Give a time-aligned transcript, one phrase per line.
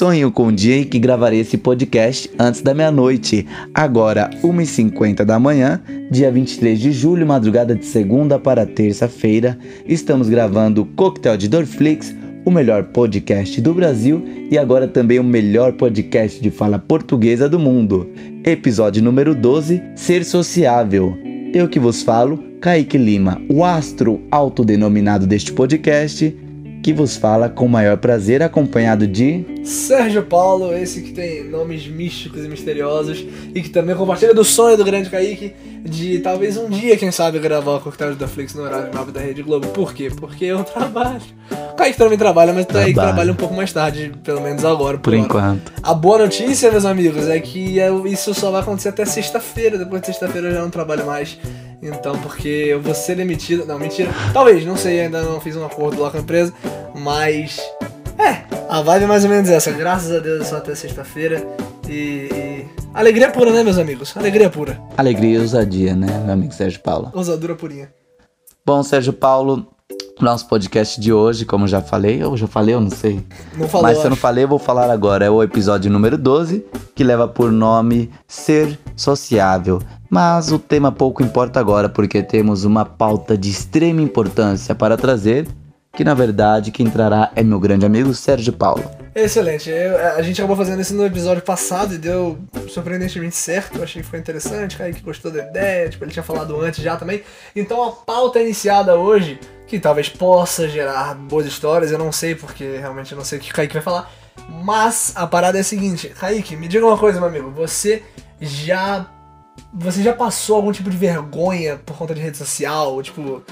[0.00, 3.46] Sonho com o dia em que gravarei esse podcast antes da meia-noite.
[3.74, 5.78] Agora, 1h50 da manhã,
[6.10, 12.16] dia 23 de julho, madrugada de segunda para terça-feira, estamos gravando Coquetel de Dorflix,
[12.46, 17.58] o melhor podcast do Brasil e agora também o melhor podcast de fala portuguesa do
[17.58, 18.08] mundo.
[18.42, 21.14] Episódio número 12: Ser Sociável.
[21.52, 26.34] Eu que vos falo, Kaique Lima, o astro autodenominado deste podcast
[26.82, 31.86] que vos fala com o maior prazer, acompanhado de Sérgio Paulo, esse que tem nomes
[31.86, 35.52] místicos e misteriosos e que também compartilha do sonho do grande Kaique
[35.84, 39.20] de talvez um dia, quem sabe, gravar o coquetel da Flix no horário nobre da
[39.20, 39.68] Rede Globo.
[39.68, 40.10] Por quê?
[40.14, 41.20] Porque eu trabalho.
[41.72, 43.08] O Kaique também trabalha, mas o Kaique Trabalha.
[43.14, 44.98] trabalha um pouco mais tarde, pelo menos agora.
[44.98, 45.22] Por hora.
[45.22, 45.72] enquanto.
[45.82, 49.78] A boa notícia, meus amigos, é que eu- isso só vai acontecer até sexta-feira.
[49.78, 51.38] Depois de sexta-feira eu já não trabalho mais.
[51.82, 53.64] Então, porque eu vou ser demitido.
[53.64, 54.10] Não, mentira.
[54.32, 56.52] Talvez, não sei, ainda não fiz um acordo lá com a empresa.
[56.94, 57.58] Mas.
[58.18, 59.70] É, a vibe é mais ou menos essa.
[59.72, 61.46] Graças a Deus é só até sexta-feira.
[61.88, 62.66] E, e.
[62.92, 64.14] Alegria pura, né, meus amigos?
[64.16, 64.80] Alegria pura.
[64.96, 67.10] Alegria e ousadia, né, meu amigo Sérgio Paulo?
[67.14, 67.92] Ousadura purinha.
[68.64, 69.66] Bom, Sérgio Paulo,
[70.24, 73.24] nosso podcast de hoje, como já falei, ou já falei, eu não sei.
[73.56, 73.86] Não falou.
[73.86, 75.24] Mas se eu não falei, eu vou falar agora.
[75.24, 79.80] É o episódio número 12, que leva por nome Ser Sociável.
[80.08, 85.46] Mas o tema pouco importa agora, porque temos uma pauta de extrema importância para trazer,
[85.92, 88.82] que na verdade quem trará é meu grande amigo Sérgio Paulo.
[89.14, 89.68] Excelente.
[89.68, 93.76] Eu- a gente acabou fazendo isso no episódio passado e deu surpreendentemente certo.
[93.78, 94.76] Eu achei que foi interessante.
[94.76, 95.88] Kaique gostou da ideia.
[95.88, 97.22] Tipo, ele tinha falado antes já também.
[97.56, 99.38] Então a pauta iniciada hoje,
[99.70, 103.40] que talvez possa gerar boas histórias, eu não sei, porque realmente eu não sei o
[103.40, 104.10] que o Kaique vai falar.
[104.64, 107.50] Mas a parada é a seguinte, Kaique, me diga uma coisa, meu amigo.
[107.52, 108.02] Você
[108.40, 109.06] já.
[109.72, 113.00] Você já passou algum tipo de vergonha por conta de rede social?
[113.00, 113.42] Tipo.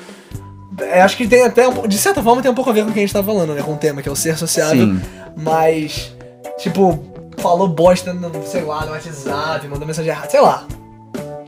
[0.81, 2.91] é, acho que tem até um, de certa forma tem um pouco a ver com
[2.91, 3.63] o que a gente tá falando, né?
[3.63, 4.87] Com o tema, que é o ser sociável.
[4.87, 5.01] Sim.
[5.37, 6.13] Mas,
[6.59, 6.99] tipo,
[7.39, 10.67] falou bosta no, sei lá, no WhatsApp, mandou mensagem errada, sei lá.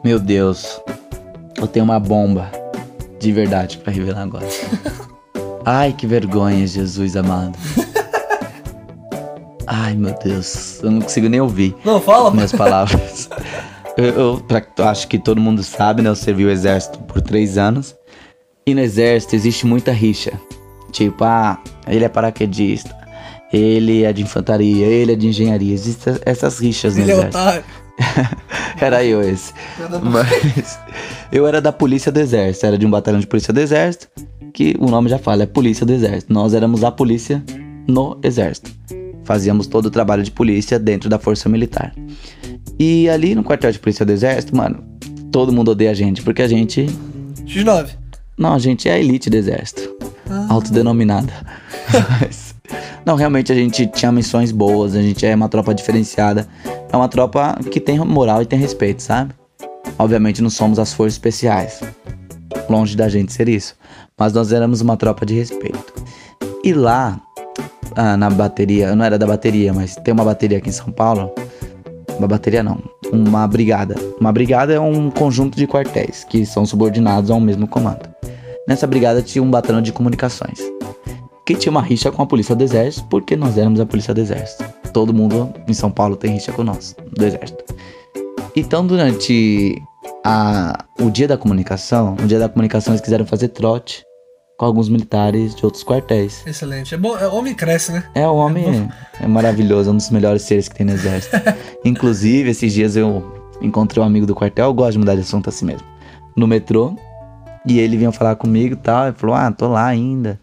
[0.05, 0.81] Meu Deus,
[1.59, 2.60] eu tenho uma bomba
[3.21, 4.47] de verdade pra revelar agora.
[5.65, 7.57] Ai, que vergonha, Jesus amado.
[9.67, 13.29] Ai, meu Deus, eu não consigo nem ouvir Não, fala, minhas palavras.
[13.97, 16.09] Eu, eu pra- acho que todo mundo sabe, né?
[16.09, 17.95] Eu servi o exército por três anos.
[18.67, 20.33] E no exército existe muita rixa.
[20.91, 22.97] Tipo, ah, ele é paraquedista.
[23.53, 25.75] Ele é de infantaria, ele é de engenharia.
[25.75, 27.39] Existem essas rixas no ele é exército.
[27.39, 27.65] otário.
[28.81, 29.53] Era eu esse.
[30.03, 30.79] Mas
[31.31, 34.09] eu era da polícia do exército, era de um batalhão de polícia do exército,
[34.55, 36.33] que o nome já fala, é polícia do exército.
[36.33, 37.43] Nós éramos a polícia
[37.87, 38.71] no exército.
[39.25, 41.95] Fazíamos todo o trabalho de polícia dentro da força militar.
[42.79, 44.83] E ali no quartel de polícia do exército, mano,
[45.31, 46.87] todo mundo odeia a gente, porque a gente.
[47.47, 47.91] X9.
[48.37, 49.95] Não, a gente é a elite do exército.
[50.29, 50.47] Ah.
[50.49, 51.33] Autodenominada.
[53.05, 56.47] Não, realmente a gente tinha missões boas, a gente é uma tropa diferenciada.
[56.93, 59.35] É uma tropa que tem moral e tem respeito, sabe?
[59.99, 61.81] Obviamente não somos as forças especiais.
[62.69, 63.75] Longe da gente ser isso.
[64.19, 65.95] Mas nós éramos uma tropa de respeito.
[66.63, 67.21] E lá,
[67.97, 71.33] ah, na bateria, não era da bateria, mas tem uma bateria aqui em São Paulo.
[72.19, 73.95] Uma bateria não, uma brigada.
[74.21, 78.09] Uma brigada é um conjunto de quartéis que são subordinados ao mesmo comando.
[78.69, 80.61] Nessa brigada tinha um batalhão de comunicações.
[81.51, 84.21] Que tinha uma rixa com a polícia do exército, porque nós éramos a polícia do
[84.21, 84.65] exército.
[84.93, 87.65] Todo mundo em São Paulo tem rixa com nós, do exército.
[88.55, 89.83] Então, durante
[90.25, 94.05] a- o dia da comunicação, no dia da comunicação eles quiseram fazer trote
[94.57, 96.47] com alguns militares de outros quartéis.
[96.47, 96.95] Excelente.
[96.95, 98.05] É bom, é, homem cresce, né?
[98.15, 98.89] É, o homem
[99.21, 101.35] é, é maravilhoso, é um dos melhores seres que tem no exército.
[101.85, 103.25] Inclusive, esses dias eu
[103.61, 105.85] encontrei um amigo do quartel, eu gosto de mudar de assunto assim mesmo,
[106.37, 106.95] no metrô,
[107.67, 110.39] e ele vinha falar comigo e tal, ele falou, ah, tô lá ainda.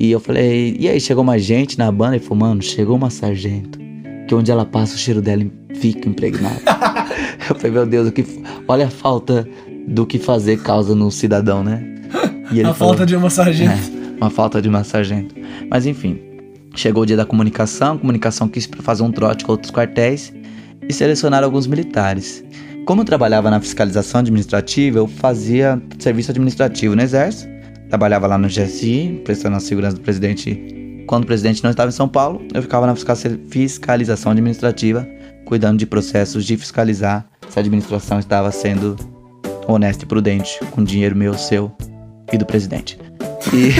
[0.00, 2.16] E eu falei, e aí, chegou mais gente na banda?
[2.16, 3.78] Ele falou, mano, chegou uma sargento,
[4.26, 5.44] que onde ela passa o cheiro dela
[5.74, 6.58] fica impregnado.
[7.50, 8.24] eu falei, meu Deus, o que,
[8.66, 9.46] olha a falta
[9.86, 11.84] do que fazer causa no cidadão, né?
[12.50, 13.72] E a falou, falta de uma sargento.
[13.72, 15.34] é, uma falta de uma sargento.
[15.68, 16.18] Mas enfim,
[16.74, 20.32] chegou o dia da comunicação, a comunicação quis fazer um trote com outros quartéis
[20.88, 22.42] e selecionar alguns militares.
[22.86, 27.59] Como eu trabalhava na fiscalização administrativa, eu fazia serviço administrativo no Exército,
[27.90, 31.04] trabalhava lá no GSI, prestando a segurança do presidente.
[31.06, 33.16] Quando o presidente não estava em São Paulo, eu ficava na fisca-
[33.48, 35.06] fiscalização administrativa,
[35.44, 38.96] cuidando de processos de fiscalizar se a administração estava sendo
[39.66, 41.72] honesta e prudente com dinheiro meu, seu
[42.32, 42.96] e do presidente.
[43.52, 43.72] E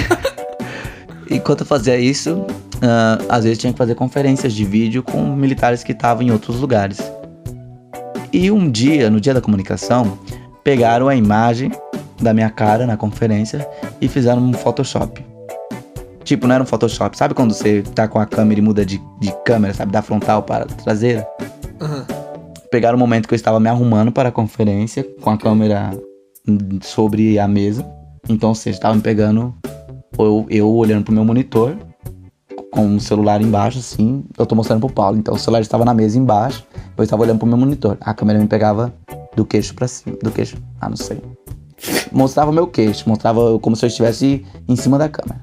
[1.33, 2.45] enquanto eu fazia isso,
[2.83, 6.59] ah, às vezes tinha que fazer conferências de vídeo com militares que estavam em outros
[6.59, 6.99] lugares.
[8.33, 10.19] E um dia, no dia da comunicação,
[10.65, 11.71] pegaram a imagem
[12.20, 13.67] da minha cara na conferência
[14.00, 15.25] e fizeram um Photoshop.
[16.25, 17.17] Tipo, não era um Photoshop.
[17.17, 19.90] Sabe quando você tá com a câmera e muda de, de câmera, sabe?
[19.90, 21.26] Da frontal para a traseira?
[21.81, 22.06] Aham.
[22.70, 25.90] Pegaram o momento que eu estava me arrumando para a conferência, com a câmera
[26.82, 27.84] sobre a mesa.
[28.28, 29.52] Então, vocês estavam me pegando,
[30.17, 31.76] eu, eu olhando pro meu monitor,
[32.70, 34.25] com o celular embaixo, assim.
[34.38, 35.19] Eu tô mostrando pro Paulo.
[35.19, 36.64] Então, o celular estava na mesa embaixo,
[36.96, 37.96] eu estava olhando pro meu monitor.
[38.00, 38.94] A câmera me pegava
[39.34, 40.17] do queixo pra cima.
[40.22, 40.56] Do queixo?
[40.81, 41.20] Ah, não sei.
[42.12, 45.41] Mostrava meu queixo, mostrava como se eu estivesse em cima da câmera.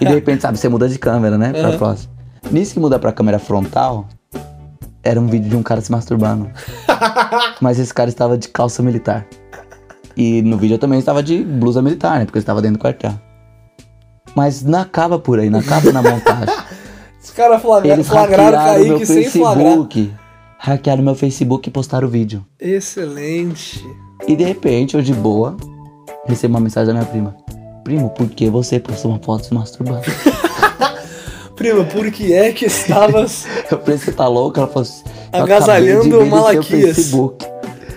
[0.00, 1.52] E de repente, sabe, você muda de câmera, né?
[1.52, 1.78] Pra Aham.
[1.78, 2.12] próxima.
[2.50, 4.06] Nisso que muda pra câmera frontal,
[5.02, 6.50] era um vídeo de um cara se masturbando.
[7.60, 9.26] Mas esse cara estava de calça militar.
[10.16, 12.24] E no vídeo eu também estava de blusa militar, né?
[12.24, 13.12] Porque eu estava dentro do quartel.
[14.34, 16.54] Mas não acaba por aí, não acaba na montagem.
[17.22, 19.64] Os caras flagra Eles flagraram o hackearam meu Kaique sem flagrar.
[19.64, 20.14] Facebook.
[20.58, 22.44] Hackearam meu Facebook e postaram o vídeo.
[22.58, 23.84] Excelente.
[24.28, 25.56] E de repente, eu de boa,
[26.26, 27.34] recebo uma mensagem da minha prima.
[27.82, 30.02] Primo, por que você postou uma foto se masturbando?
[31.56, 33.46] Prima, por que é que estavas.
[33.72, 34.60] Eu falei, você tá louco?
[34.60, 35.02] Ela falou assim,
[35.32, 37.44] "Eu Agasalhando seu Malaquias." Facebook.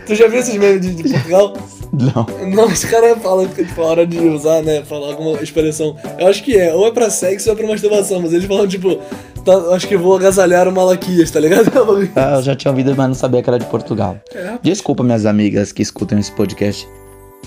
[0.08, 1.54] tu já viu esses memes de, de Portugal?
[1.92, 2.26] Não.
[2.48, 4.82] Não, os caras falam que tipo, a hora de usar, né?
[4.86, 5.96] Falar alguma expressão.
[6.18, 8.66] Eu acho que é, ou é pra sexo ou é pra masturbação, mas eles falam,
[8.66, 8.98] tipo,
[9.44, 11.72] tá, acho que vou agasalhar o Malaquias, tá ligado?
[12.16, 14.18] Ah, eu já tinha ouvido, mas não sabia que era de Portugal.
[14.34, 16.88] É, Desculpa, minhas amigas que escutam esse podcast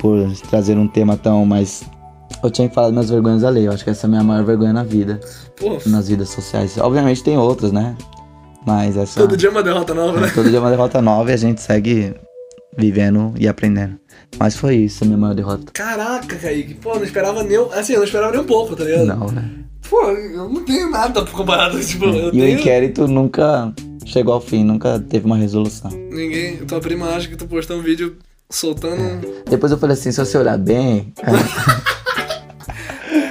[0.00, 1.82] por trazer um tema tão, mas
[2.42, 3.66] eu tinha que falar das minhas vergonhas alheias.
[3.66, 5.20] Eu acho que essa é a minha maior vergonha na vida,
[5.56, 6.76] pô, nas vidas sociais.
[6.78, 7.96] Obviamente tem outras, né?
[8.66, 9.20] Mas essa.
[9.20, 10.30] todo dia é uma derrota nova, né?
[10.34, 12.14] Todo dia é uma derrota nova e a gente segue
[12.76, 13.98] vivendo e aprendendo.
[14.38, 15.72] Mas foi isso, a minha maior derrota.
[15.72, 17.56] Caraca, Kaique, pô, não esperava nem.
[17.72, 19.06] Assim, eu não esperava nem um pouco, tá ligado?
[19.06, 19.50] Não, né?
[19.88, 22.58] Pô, eu não tenho nada comparado, tipo, eu E o tenho.
[22.58, 23.72] inquérito nunca
[24.04, 25.90] chegou ao fim, nunca teve uma resolução.
[25.90, 26.56] Ninguém.
[26.58, 28.16] Tua prima acha que tu postou um vídeo
[28.50, 29.00] soltando.
[29.00, 31.12] um- Depois eu falei assim, se você olhar bem,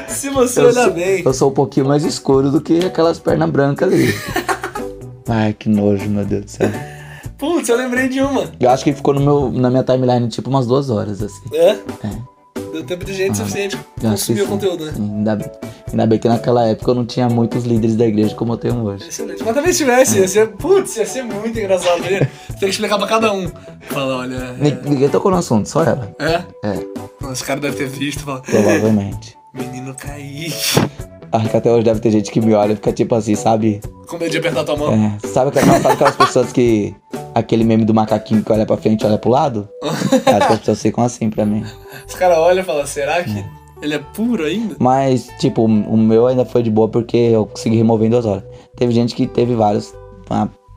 [0.08, 1.22] Se você eu, olhar sou, bem.
[1.26, 4.14] eu sou um pouquinho mais escuro do que aquelas pernas brancas ali.
[5.28, 6.70] Ai, que nojo, meu Deus do céu.
[7.44, 8.46] Putz, eu lembrei de uma.
[8.58, 11.42] Eu acho que ficou no meu, na minha timeline tipo umas duas horas, assim.
[11.54, 11.72] É?
[11.72, 12.34] É.
[12.72, 14.94] Deu tempo de gente suficiente acho que consumir o conteúdo, né?
[14.98, 15.52] Ainda, bem-
[15.92, 18.82] ainda bem que naquela época eu não tinha muitos líderes da igreja como eu tenho
[18.84, 19.10] hoje.
[19.10, 19.44] Excelente.
[19.44, 20.48] Mas se tivesse, ia ser.
[20.54, 22.00] Putz, ia ser muito engraçado.
[22.02, 22.20] Né?
[22.48, 23.52] Tem que explicar pra cada um.
[23.90, 24.54] Fala, olha.
[24.54, 26.16] Ni- Ninguém tocou no assunto, só ela.
[26.18, 26.42] É?
[26.66, 28.40] É, Esse cara deve ter visto e fala.
[28.42, 29.38] provavelmente.
[29.54, 30.54] Menino Kaique.
[31.34, 33.82] Acho que até hoje deve ter gente que me olha e fica tipo assim, sabe?
[34.08, 34.94] Com medo de apertar tua mão.
[34.94, 36.96] É, sabe, aquelas, sabe aquelas pessoas que.
[37.34, 39.68] Aquele meme do macaquinho que olha pra frente e olha pro lado?
[39.82, 41.66] Acho que as pessoas ficam assim pra mim.
[42.08, 43.44] Os caras olham e falam, será que
[43.82, 44.76] ele é puro ainda?
[44.78, 48.44] Mas, tipo, o meu ainda foi de boa porque eu consegui remover em duas horas.
[48.78, 49.92] Teve gente que teve vários,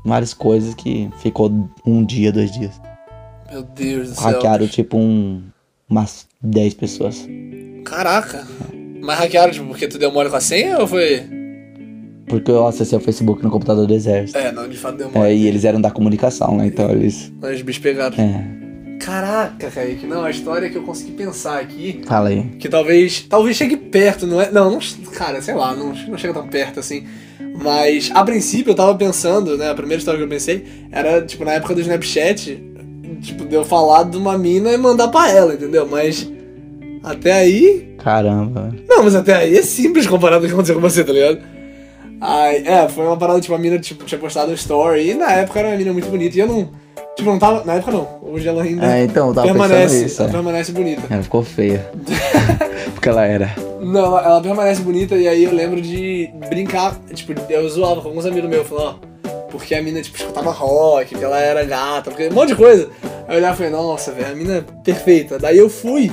[0.03, 1.53] várias coisas que ficou
[1.85, 2.81] um dia, dois dias.
[3.53, 4.25] Meu Deus do céu.
[4.25, 5.43] Hackearam, tipo, um,
[5.89, 7.29] umas 10 pessoas.
[7.85, 8.47] Caraca.
[9.07, 11.23] Mas hackearam, tipo, porque tu deu mole com a senha ou foi.
[12.27, 14.37] Porque eu acessei o Facebook no computador do exército.
[14.37, 15.29] É, não, de fato deu mole.
[15.29, 16.67] É, e eles eram da comunicação, né?
[16.67, 17.33] Então eles.
[17.41, 18.17] Mas os bichos pegaram.
[18.19, 18.57] É,
[18.99, 20.07] Caraca, Kaique.
[20.07, 22.01] Não, a história que eu consegui pensar aqui.
[22.07, 22.43] fala aí.
[22.59, 23.25] Que talvez.
[23.29, 24.51] Talvez chegue perto, não é?
[24.51, 24.81] Não, não.
[25.13, 27.07] Cara, sei lá, não, não chega tão perto assim.
[27.63, 29.71] Mas, a princípio, eu tava pensando, né?
[29.71, 32.63] A primeira história que eu pensei era, tipo, na época do Snapchat,
[33.23, 35.87] tipo, de eu falar de uma mina e mandar pra ela, entendeu?
[35.87, 36.31] Mas.
[37.07, 37.95] Até aí.
[38.03, 38.75] Caramba.
[38.89, 41.39] Não, mas até aí é simples comparado com o que aconteceu com você, tá ligado?
[42.21, 45.31] Ai, é, foi uma parada, tipo, a mina tipo, tinha postado um story e na
[45.33, 46.69] época era uma mina muito bonita e eu não.
[47.17, 47.65] Tipo, não tava.
[47.65, 48.09] Na época não.
[48.23, 50.07] Hoje ela ainda É, então, tava permanece.
[50.07, 50.21] isso.
[50.21, 50.33] ela é.
[50.33, 51.03] permanece bonita.
[51.09, 51.89] Ela ficou feia.
[52.93, 53.55] Porque ela era.
[53.81, 58.09] Não, ela, ela permanece bonita e aí eu lembro de brincar, tipo, eu zoava com
[58.09, 62.11] alguns amigos meus, falando, ó, porque a mina, tipo, escutava rock, que ela era gata,
[62.11, 62.89] porque um monte de coisa.
[63.29, 65.39] Aí eu olhava e falei, nossa, velho, a mina é perfeita.
[65.39, 66.11] Daí eu fui,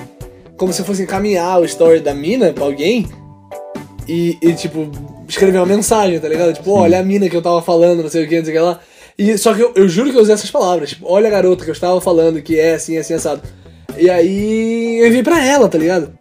[0.57, 3.07] como se fosse encaminhar o story da mina pra alguém
[4.07, 4.89] e, e, tipo,
[5.27, 6.53] escrever uma mensagem, tá ligado?
[6.53, 8.57] Tipo, olha a mina que eu tava falando, não sei o que, não sei o
[8.57, 8.79] que lá.
[9.17, 11.63] E, só que eu, eu juro que eu usei essas palavras, tipo, olha a garota
[11.63, 13.41] que eu estava falando, que é assim, assim, assado.
[13.98, 16.12] E aí eu enviei pra ela, tá ligado?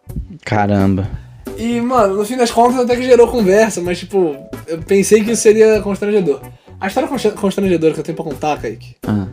[0.45, 1.09] Caramba.
[1.57, 4.37] E, mano, no fim das contas até que gerou conversa, mas tipo,
[4.67, 6.41] eu pensei que isso seria constrangedor.
[6.81, 9.27] A história const- constrangedora que eu tenho pra contar, Kaique, Ah,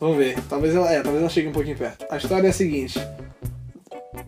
[0.00, 0.36] vamos ver.
[0.48, 2.06] Talvez ela, é, talvez ela chegue um pouquinho perto.
[2.10, 2.98] A história é a seguinte.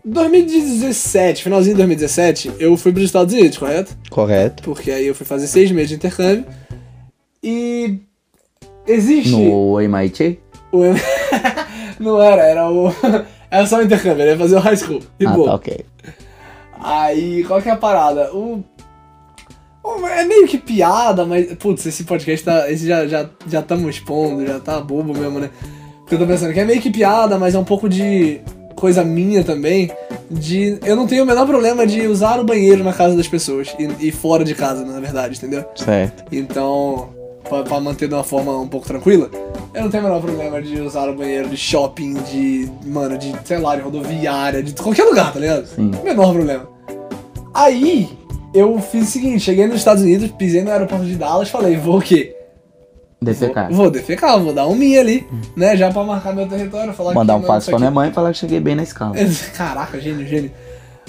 [0.05, 3.97] 2017, finalzinho de 2017, eu fui pros Estados Unidos, correto?
[4.09, 4.63] correto.
[4.63, 6.45] Porque aí eu fui fazer seis meses de intercâmbio.
[7.43, 7.99] E.
[8.87, 9.31] Existe.
[9.35, 10.39] No MIT?
[10.71, 10.79] O...
[11.99, 12.89] Não era, era o.
[13.51, 14.99] Era só o intercâmbio, ele ia fazer o high school.
[15.19, 15.83] E ah, tá, ok.
[16.79, 18.31] Aí, qual que é a parada?
[18.31, 18.63] O...
[19.83, 21.51] o- É meio que piada, mas.
[21.55, 22.71] Putz, esse podcast tá.
[22.71, 25.49] Esse já já já estamos expondo, já tá bobo mesmo, né?
[26.01, 28.39] Porque eu tô pensando que é meio que piada, mas é um pouco de
[28.79, 29.91] coisa minha também.
[30.29, 30.79] de.
[30.85, 34.07] Eu não tenho o menor problema de usar o banheiro na casa das pessoas e,
[34.07, 35.65] e fora de casa, na verdade, entendeu?
[35.75, 36.23] Certo.
[36.31, 37.09] Então,
[37.47, 39.29] pra, pra manter de uma forma um pouco tranquila,
[39.73, 42.69] eu não tenho o menor problema de usar o banheiro de shopping, de.
[42.85, 45.65] Mano, de, sei lá, de rodoviária, de qualquer lugar, tá ligado?
[45.67, 45.91] Sim.
[46.03, 46.67] Menor problema.
[47.53, 48.09] Aí,
[48.53, 51.97] eu fiz o seguinte: cheguei nos Estados Unidos, pisei no aeroporto de Dallas, falei, vou
[51.97, 52.35] o quê?
[53.21, 53.67] Defecar.
[53.67, 55.75] Vou, vou defecar, vou dar um mi ali, né?
[55.75, 58.13] Já pra marcar meu território, falar Mandar que um passo pra aqui- minha mãe e
[58.13, 59.13] falar que cheguei bem na escala.
[59.55, 60.51] Caraca, gênio, gênio.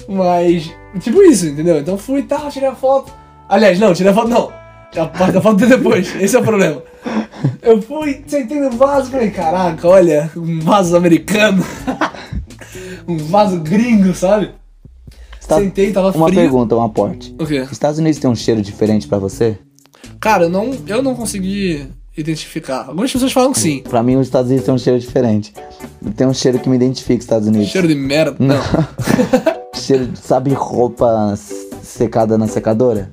[0.09, 1.77] Mas, tipo isso, entendeu?
[1.79, 3.13] Então fui e tal, tirei a foto.
[3.47, 4.51] Aliás, não, tirei a foto não.
[4.97, 6.83] A parte da foto depois, esse é o problema.
[7.61, 11.63] Eu fui, sentei no vaso e falei, caraca, olha, um vaso americano.
[13.07, 14.51] um vaso gringo, sabe?
[15.47, 16.39] Tá- Sentei, tava Uma frio.
[16.41, 17.33] pergunta, um aporte.
[17.39, 17.65] O quê?
[17.71, 19.57] Estados Unidos tem um cheiro diferente pra você?
[20.19, 21.87] Cara, eu não, eu não consegui
[22.17, 22.85] identificar.
[22.87, 23.83] Algumas pessoas falam que sim.
[23.83, 25.53] Pra mim, os Estados Unidos tem um cheiro diferente.
[26.15, 27.69] Tem um cheiro que me identifica, Estados Unidos.
[27.69, 28.35] Cheiro de merda.
[28.39, 28.61] Não.
[29.73, 31.33] Cheiro, de- sabe, roupa
[31.81, 33.11] secada na secadora?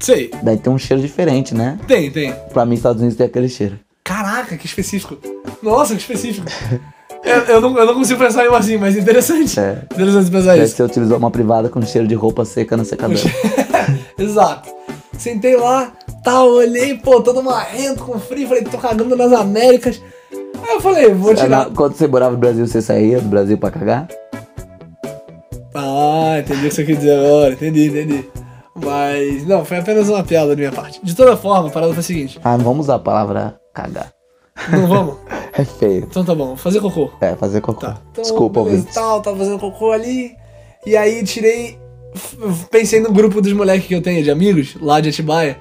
[0.00, 0.30] Sei.
[0.42, 1.78] Daí tem um cheiro diferente, né?
[1.86, 2.32] Tem, tem.
[2.52, 3.78] Pra mim, Estados Unidos tem aquele cheiro.
[4.02, 5.16] Caraca, que específico.
[5.62, 6.46] Nossa, que específico.
[7.22, 9.60] eu, eu não, eu não consigo pensar em um assim, mas interessante.
[9.60, 9.84] É.
[9.92, 10.76] Interessante pensar Daí isso.
[10.76, 13.20] você utilizou uma privada com cheiro de roupa seca na secadora.
[14.18, 14.68] Exato.
[15.18, 15.92] Sentei lá,
[16.22, 20.00] tal, olhei, pô, todo marrento, com frio, falei, tô cagando nas Américas.
[20.32, 21.70] Aí eu falei, vou tirar.
[21.70, 24.08] Quando você morava no Brasil, você saía do Brasil pra cagar?
[25.74, 28.24] Ah, entendi o que você quer dizer agora, entendi, entendi.
[28.82, 31.00] Mas, não, foi apenas uma piada da minha parte.
[31.02, 34.12] De toda forma, a parada foi a seguinte: Ah, não vamos usar a palavra cagar.
[34.70, 35.16] não vamos?
[35.52, 36.04] É feio.
[36.08, 37.10] Então tá bom, fazer cocô.
[37.20, 37.80] É, fazer cocô.
[37.80, 37.98] Tá.
[38.12, 38.94] Então, Desculpa, beleza, ouvintes.
[38.94, 40.30] tal, tava fazendo cocô ali.
[40.86, 41.76] E aí tirei.
[42.70, 45.58] Pensei no grupo dos moleques que eu tenho, de amigos, lá de Atibaia,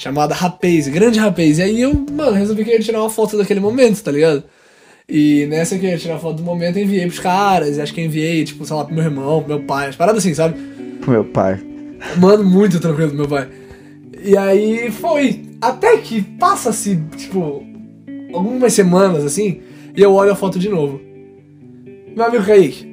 [0.00, 1.58] chamada Rapaz, grande Rapaz.
[1.58, 4.42] E aí eu, mano, resolvi que eu ia tirar uma foto daquele momento, tá ligado?
[5.06, 7.76] E nessa que eu ia tirar foto do momento, eu enviei pros caras.
[7.76, 9.96] e Acho que eu enviei, tipo, sei lá, pro meu irmão, pro meu pai, as
[9.96, 10.58] paradas assim, sabe?
[11.06, 11.60] Meu pai.
[12.16, 13.46] Mano, muito tranquilo meu pai.
[14.24, 15.42] E aí foi.
[15.60, 17.62] Até que passa-se, tipo,
[18.32, 19.60] algumas semanas assim,
[19.94, 20.98] e eu olho a foto de novo.
[22.16, 22.86] Meu amigo Kaique,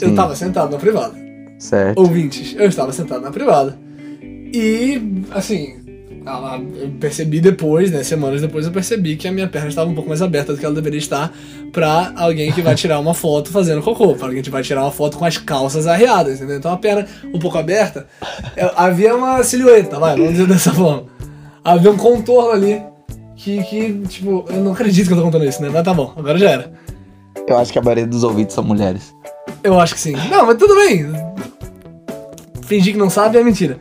[0.00, 0.14] eu Sim.
[0.14, 1.16] tava sentado na privada.
[1.58, 1.98] Certo.
[1.98, 3.76] Ouvintes, eu estava sentado na privada.
[4.22, 5.00] E,
[5.32, 5.85] assim,
[6.26, 9.94] ela- eu percebi depois, né, semanas depois, eu percebi que a minha perna estava um
[9.94, 11.32] pouco mais aberta do que ela deveria estar
[11.72, 14.90] pra alguém que vai tirar uma foto fazendo cocô, pra alguém que vai tirar uma
[14.90, 16.56] foto com as calças arreadas, entendeu?
[16.58, 18.06] Então a perna um pouco aberta,
[18.56, 21.04] é, havia uma silhueta, vai, vamos dizer dessa forma.
[21.64, 22.82] Havia um contorno ali
[23.36, 25.68] que, que, tipo, eu não acredito que eu tô contando isso, né?
[25.72, 26.72] Mas tá bom, agora já era.
[27.46, 29.14] Eu acho que a maioria dos ouvintes são mulheres.
[29.62, 30.14] Eu acho que sim.
[30.30, 31.06] Não, mas tudo bem.
[32.62, 33.78] Fingir que não sabe é mentira.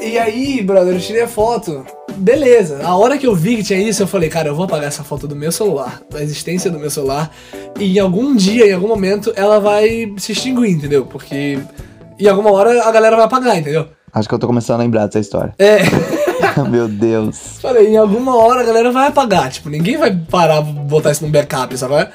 [0.00, 1.84] E aí, brother, eu tirei a foto.
[2.16, 2.80] Beleza.
[2.84, 5.04] A hora que eu vi que tinha isso, eu falei, cara, eu vou apagar essa
[5.04, 7.30] foto do meu celular, da existência do meu celular.
[7.78, 11.06] E em algum dia, em algum momento, ela vai se extinguir, entendeu?
[11.06, 11.58] Porque
[12.18, 13.88] em alguma hora a galera vai apagar, entendeu?
[14.12, 15.54] Acho que eu tô começando a lembrar dessa história.
[15.58, 15.78] É.
[16.68, 17.58] Meu Deus.
[17.60, 19.50] Falei, em alguma hora a galera vai apagar.
[19.50, 22.08] Tipo, ninguém vai parar botar isso num backup, sabe?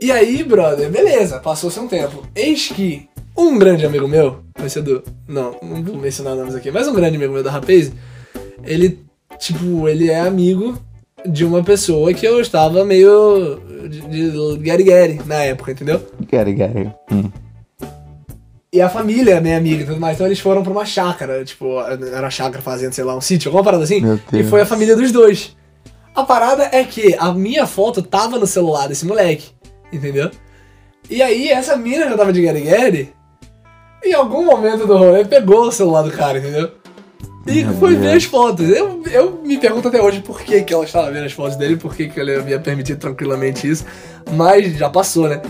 [0.00, 2.24] E aí, brother, beleza, passou-se um tempo.
[2.34, 5.02] Eis que um grande amigo meu, conhecido.
[5.26, 7.92] Não, não vou mencionar nomes aqui, mas um grande amigo meu da Rapaz,
[8.64, 8.98] ele,
[9.38, 10.78] tipo, ele é amigo
[11.26, 16.00] de uma pessoa que eu estava meio de, de Gary Gary na época, entendeu?
[16.30, 16.92] Gary, Gary.
[17.10, 17.30] Hum.
[18.72, 20.16] E a família é minha amiga e tudo mais.
[20.16, 23.48] Então eles foram pra uma chácara, tipo, era uma chácara fazendo, sei lá, um sítio,
[23.50, 24.00] alguma parada assim.
[24.32, 25.54] E foi a família dos dois.
[26.14, 29.50] A parada é que a minha foto tava no celular desse moleque,
[29.92, 30.30] entendeu?
[31.10, 33.12] E aí essa mina já tava de Gary Gary,
[34.04, 36.70] em algum momento do rolê pegou o celular do cara, entendeu?
[37.46, 38.16] E Meu foi ver Deus.
[38.16, 38.68] as fotos.
[38.68, 41.76] Eu, eu me pergunto até hoje por que, que ela estava vendo as fotos dele,
[41.76, 43.84] por que, que ele ia permitir tranquilamente isso.
[44.32, 45.42] Mas já passou, né?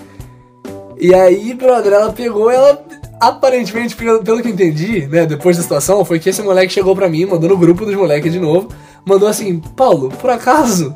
[0.98, 2.82] E aí, brother, ela pegou, ela
[3.20, 6.94] aparentemente, pelo, pelo que eu entendi, né, depois da situação, foi que esse moleque chegou
[6.94, 8.68] pra mim, mandou no grupo dos moleques de novo,
[9.04, 10.94] mandou assim, Paulo, por acaso?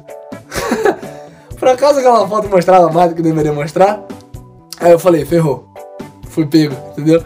[1.56, 4.04] por acaso aquela foto mostrava mais do que deveria mostrar?
[4.80, 5.68] Aí eu falei, ferrou.
[6.28, 7.22] Fui pego, entendeu?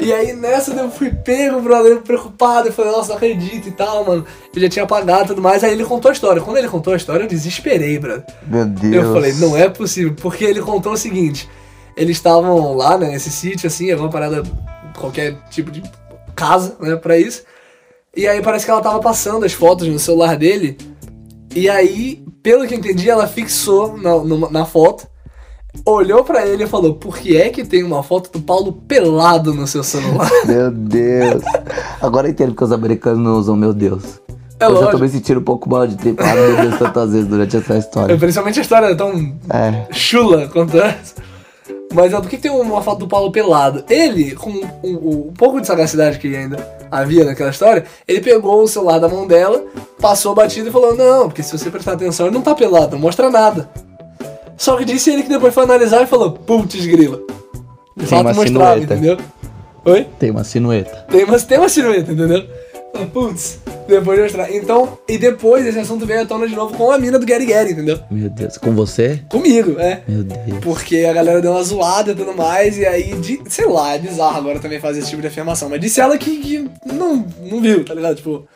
[0.00, 4.04] E aí nessa eu fui pego, brother, preocupado, eu falei, nossa, não acredito e tal,
[4.04, 4.24] mano.
[4.54, 6.40] Eu já tinha apagado e tudo mais, aí ele contou a história.
[6.40, 8.24] Quando ele contou a história, eu desesperei, brother.
[8.46, 8.94] Meu Deus.
[8.94, 11.48] Eu falei, não é possível, porque ele contou o seguinte:
[11.96, 14.44] eles estavam lá, né, nesse sítio, assim, alguma parada,
[14.96, 15.82] qualquer tipo de
[16.34, 17.42] casa, né, pra isso.
[18.16, 20.78] E aí parece que ela tava passando as fotos no celular dele.
[21.54, 25.08] E aí, pelo que eu entendi, ela fixou na, na foto,
[25.84, 29.54] olhou pra ele e falou: Por que é que tem uma foto do Paulo pelado
[29.54, 30.30] no seu celular?
[30.46, 31.42] Meu Deus.
[32.00, 34.20] Agora entendo porque os americanos não usam meu Deus.
[34.60, 35.02] É eu já tô lógico.
[35.02, 38.16] me sentindo um pouco mal de ter falado meu Deus tantas vezes durante essa história.
[38.16, 39.86] Principalmente a história é tão É.
[39.92, 41.14] chula quanto essa.
[41.94, 43.82] Mas é, por que tem uma foto do Paulo pelado?
[43.88, 46.56] Ele, com um, um- um pouco de sagacidade que ainda
[46.90, 49.62] havia naquela história, ele pegou o celular da mão dela,
[50.00, 52.92] passou a batida e falou: Não, porque se você prestar atenção, ele não tá pelado,
[52.92, 53.70] não mostra nada.
[54.58, 57.18] Só que disse ele que depois foi analisar e falou: Putz, grila.
[57.96, 58.94] De Tem fato uma mostrava, sinueta.
[58.94, 59.16] entendeu?
[59.84, 60.06] Oi?
[60.18, 61.06] Tem uma sinueta.
[61.10, 62.44] Tem uma, tem uma silhueta, entendeu?
[63.12, 64.50] Putz, depois de mostrar.
[64.52, 67.46] Então, e depois esse assunto veio à tona de novo com a mina do Gary
[67.46, 67.98] Gary, entendeu?
[68.10, 68.58] Meu Deus.
[68.58, 69.22] Com você?
[69.30, 70.02] Comigo, é.
[70.08, 70.58] Meu Deus.
[70.62, 73.98] Porque a galera deu uma zoada e tudo mais, e aí, de, sei lá, é
[73.98, 75.68] bizarro agora também fazer esse tipo de afirmação.
[75.68, 78.16] Mas disse ela que, que não, não viu, tá ligado?
[78.16, 78.46] Tipo,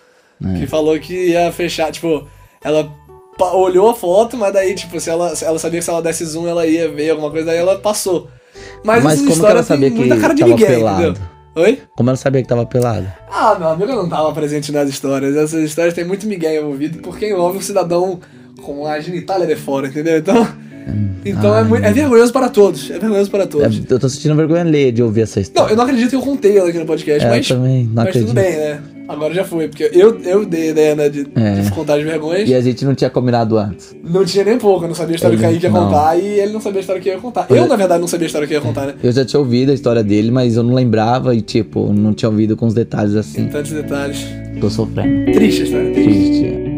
[0.44, 0.59] É.
[0.59, 2.26] que falou que ia fechar, tipo,
[2.64, 2.90] ela
[3.41, 6.47] olhou a foto, mas daí, tipo, se ela, ela sabia que se ela desse zoom
[6.47, 8.29] ela ia ver alguma coisa, daí ela passou.
[8.85, 11.03] Mas, Mas essa como que ela sabia tem que cara de tava Miguel, pelado?
[11.03, 11.23] entendeu?
[11.55, 11.83] Oi?
[11.97, 13.07] Como ela sabia que tava pelado?
[13.31, 15.37] Ah, meu amigo não tava presente nas histórias.
[15.37, 18.21] Essas histórias tem muito Miguel envolvido, porque envolve um cidadão
[18.62, 20.19] com a genitália de fora, entendeu?
[20.19, 20.47] Então,
[21.25, 22.91] então é, Ai, muito, é vergonhoso para todos.
[22.91, 23.81] É vergonhoso para É, todos.
[23.91, 25.73] eu tô sentindo vergonha alheia de ouvir essa Não, história.
[25.73, 27.93] eu não acredito que eu contei ela aqui no podcast, É, eu mas, também não
[27.95, 28.29] mas acredito.
[28.29, 28.81] tudo bem, né?
[29.09, 31.61] Agora já foi, porque eu, eu dei a ideia, né, de, É.
[31.61, 32.49] de contar as vergonhas.
[32.49, 33.95] E a gente não tinha combinado antes.
[34.03, 35.85] Não tinha nem pouco, eu não sabia a história que o Ele- Kaique ia não.
[35.87, 37.43] contar e ele não sabia a história que eu ia contar.
[37.43, 37.69] Pois Eu, é.
[37.69, 38.95] na verdade, não sabia a história que eu ia contar, né?
[39.03, 42.29] Eu já tinha ouvido a história dele, mas eu não lembrava e, tipo, não tinha
[42.29, 43.49] ouvido com os detalhes assim.
[43.49, 44.25] Tantos detalhes.
[44.61, 45.33] Tô sofrendo.
[45.33, 46.11] Triste a história, triste.
[46.12, 46.72] Triste.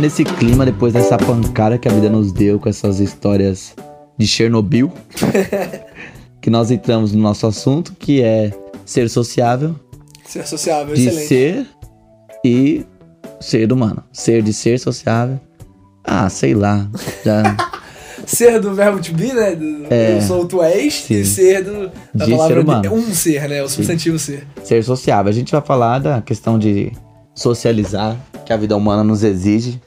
[0.00, 3.74] Nesse clima, depois dessa pancada que a vida nos deu com essas histórias
[4.18, 4.90] de Chernobyl,
[6.40, 8.52] que nós entramos no nosso assunto, que é
[8.84, 9.74] ser sociável,
[10.24, 11.26] Ser sociável, de excelente.
[11.26, 11.66] ser
[12.44, 12.86] e
[13.40, 14.04] ser humano.
[14.12, 15.40] Ser de ser sociável.
[16.04, 16.88] Ah, sei lá.
[17.24, 17.56] Já
[18.26, 19.56] Ser do verbo to be, né?
[19.56, 20.16] Do, É.
[20.18, 20.94] Eu sou, tu és.
[20.94, 21.14] Sim.
[21.14, 22.82] E ser do, da De palavra ser humano.
[22.82, 23.60] de, um ser, né?
[23.62, 24.46] O substantivo ser.
[24.62, 25.30] ser sociável.
[25.30, 26.92] A gente vai falar da questão de
[27.34, 28.16] socializar,
[28.46, 29.80] que a vida humana nos exige.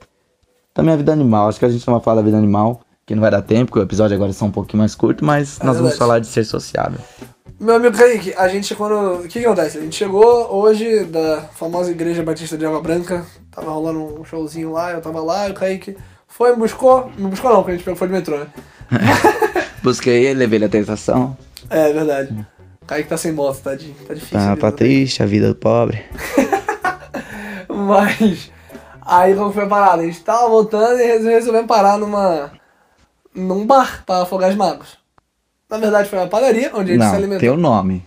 [0.73, 1.49] Também a vida animal.
[1.49, 3.67] Acho que a gente não vai falar da vida animal, que não vai dar tempo,
[3.67, 5.97] porque o episódio agora é um pouquinho mais curto, mas É nós vamos verdade.
[5.99, 6.99] falar de ser sociável.
[7.59, 9.19] Meu amigo Kaique, a gente quando.
[9.19, 9.77] O que, que acontece?
[9.77, 13.25] A gente chegou hoje da famosa Igreja Batista de Água Branca.
[13.51, 15.95] Tava rolando um showzinho lá, eu tava lá, e o Kaique
[16.27, 17.11] foi, me buscou.
[17.17, 18.47] Não buscou não, porque a gente pegou- foi de metrô, né?
[19.83, 21.37] Busquei ele, levei ele até a estação.
[21.69, 22.45] É verdade.
[22.81, 23.95] O Kaique tá sem moto, tadinho.
[24.07, 24.37] Tá difícil.
[24.39, 26.03] Tá, tá triste, a vida do pobre.
[27.69, 28.51] Mas.
[29.05, 30.01] Aí como foi a parada?
[30.01, 32.51] A gente tava voltando e resol- resolvemos parar numa.
[33.35, 34.97] num bar pra afogar as mágoas.
[35.69, 37.39] Na verdade foi uma padaria onde a gente se Não, alimentou.
[37.39, 38.05] tem o nome.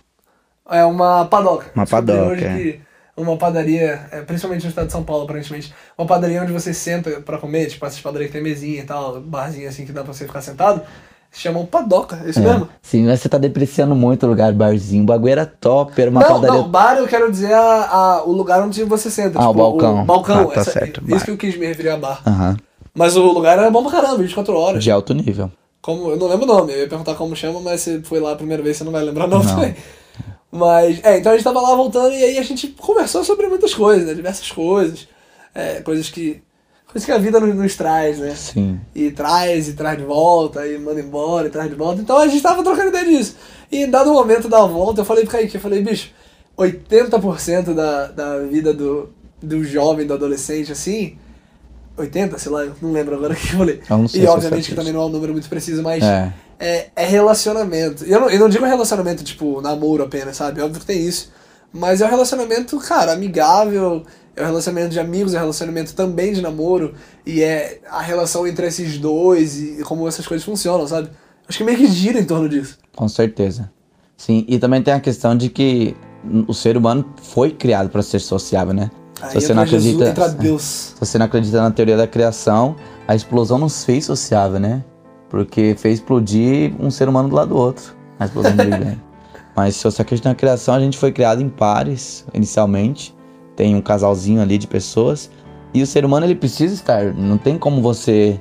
[0.69, 1.71] É uma padoca.
[1.75, 2.53] Uma padoca, hoje é.
[2.57, 2.81] que
[3.15, 7.19] uma padaria, é, principalmente no estado de São Paulo, aparentemente, uma padaria onde você senta
[7.21, 10.13] pra comer, tipo essas padarias que tem mesinha e tal, barzinho assim que dá pra
[10.13, 10.85] você ficar sentado, se
[11.31, 12.67] chamam padoca, é isso mesmo?
[12.81, 15.03] Sim, mas você tá depreciando muito o lugar, barzinho.
[15.03, 16.61] O bagulho era top, era uma não, padaria.
[16.61, 17.59] não, bar eu quero dizer a,
[17.91, 19.37] a- o lugar onde você senta.
[19.39, 20.01] Ah, tipo, o balcão.
[20.01, 21.25] O balcão, Ah, tá essa- certo, Isso bar.
[21.25, 22.21] que eu quis me referir a bar.
[22.25, 22.57] Aham.
[22.93, 24.83] Mas o lugar era bom pra caramba, 24 horas.
[24.83, 25.51] De alto nível.
[25.81, 28.31] Como, eu não lembro o nome, eu ia perguntar como chama, mas você foi lá
[28.31, 29.53] a primeira vez, você não vai lembrar o nome Não.
[29.55, 29.75] também.
[30.51, 33.73] Mas, é, então a gente tava lá voltando e aí a gente conversou sobre muitas
[33.73, 34.13] coisas, né?
[34.13, 35.07] Diversas coisas.
[35.53, 36.41] É, coisas que.
[36.91, 38.33] Coisas que a vida nos, nos traz, né?
[38.35, 38.79] Sim.
[38.95, 42.01] E traz, e traz de volta, e manda embora, e traz de volta.
[42.01, 43.35] Então a gente tava trocando ideia disso.
[43.71, 46.11] E em dado momento da volta, eu falei pro Kaique, eu falei, bicho,
[46.57, 49.09] 80% da, da vida do,
[49.41, 51.17] do jovem, do adolescente, assim.
[51.97, 53.81] 80, sei lá, eu não lembro agora o que eu falei.
[53.89, 56.03] Eu não sei e se obviamente que também não é um número muito preciso, mas
[56.03, 56.31] É.
[56.59, 58.05] é, é relacionamento.
[58.05, 60.61] E eu não, eu não digo relacionamento, tipo, namoro apenas, sabe?
[60.61, 61.31] Óbvio que tem isso.
[61.73, 64.03] Mas é um relacionamento, cara, amigável,
[64.37, 66.93] é um relacionamento de amigos, é um relacionamento também de namoro,
[67.25, 71.09] e é a relação entre esses dois e como essas coisas funcionam, sabe?
[71.49, 72.77] Acho que meio que gira em torno disso.
[72.95, 73.71] Com certeza.
[74.15, 75.95] Sim, e também tem a questão de que
[76.47, 78.91] o ser humano foi criado para ser sociável, né?
[79.21, 80.61] Aí se você não Jesus, acredita, Deus.
[80.93, 82.75] se você não acredita na teoria da criação,
[83.07, 84.83] a explosão nos fez sociável, né?
[85.29, 89.01] Porque fez explodir um ser humano do lado do outro, a explosão do Big Bang.
[89.55, 93.16] Mas se você acredita na criação, a gente foi criado em pares, inicialmente.
[93.57, 95.29] Tem um casalzinho ali de pessoas.
[95.73, 97.13] E o ser humano, ele precisa estar.
[97.13, 98.39] Não tem como você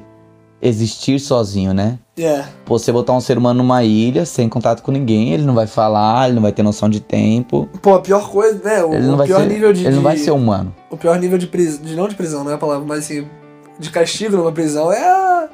[0.60, 1.98] existir sozinho, né?
[2.18, 2.44] É.
[2.66, 6.26] Você botar um ser humano numa ilha, sem contato com ninguém, ele não vai falar,
[6.26, 7.68] ele não vai ter noção de tempo.
[7.80, 8.84] Pô, a pior coisa, né?
[8.84, 9.86] O, Ele não o vai pior ser, nível de.
[9.86, 10.74] ele não vai ser humano.
[10.90, 11.82] O pior nível de prisão.
[11.82, 13.26] De, não de prisão, não é a palavra, mas assim.
[13.78, 15.48] De castigo numa prisão é a.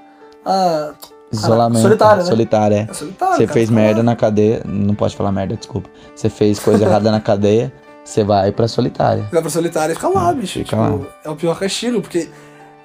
[0.45, 0.93] a
[1.33, 1.83] Isolamento.
[1.83, 2.29] solitário, né?
[2.29, 2.87] Solitário, é.
[2.91, 3.37] é solitário.
[3.37, 3.81] Você fez tá lá.
[3.81, 4.63] merda na cadeia.
[4.67, 5.89] Não pode falar merda, desculpa.
[6.15, 7.73] Você fez coisa errada na cadeia,
[8.05, 9.27] você vai pra solitária.
[9.33, 10.59] Vai pra solitária e fica lá, bicho.
[10.61, 11.07] Fica Tipo, lá.
[11.25, 12.29] É o pior castigo, porque.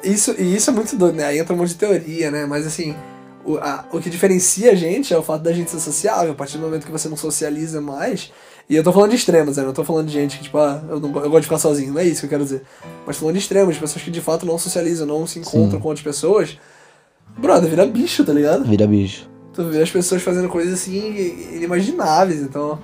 [0.04, 1.26] Isso, e isso é muito doido, né?
[1.26, 2.46] Aí entra um monte de teoria, né?
[2.46, 2.96] Mas assim,
[3.44, 6.32] o, a- o que diferencia a gente é o fato da gente ser sociável.
[6.34, 8.32] A partir do momento que você não socializa mais.
[8.70, 9.64] E eu tô falando de extremos, né?
[9.64, 11.58] Eu não tô falando de gente que, tipo, ah, eu, não, eu gosto de ficar
[11.58, 11.94] sozinho.
[11.94, 12.62] Não é isso que eu quero dizer.
[13.08, 15.88] Mas falando de extremos, de pessoas que de fato não socializam, não se encontram com
[15.88, 16.60] outras pessoas.
[17.38, 18.66] Brother, vira bicho, tá ligado?
[18.66, 19.28] Vira bicho.
[19.54, 20.98] Tu vê as pessoas fazendo coisas assim
[21.56, 22.42] inimagináveis.
[22.42, 22.78] Então,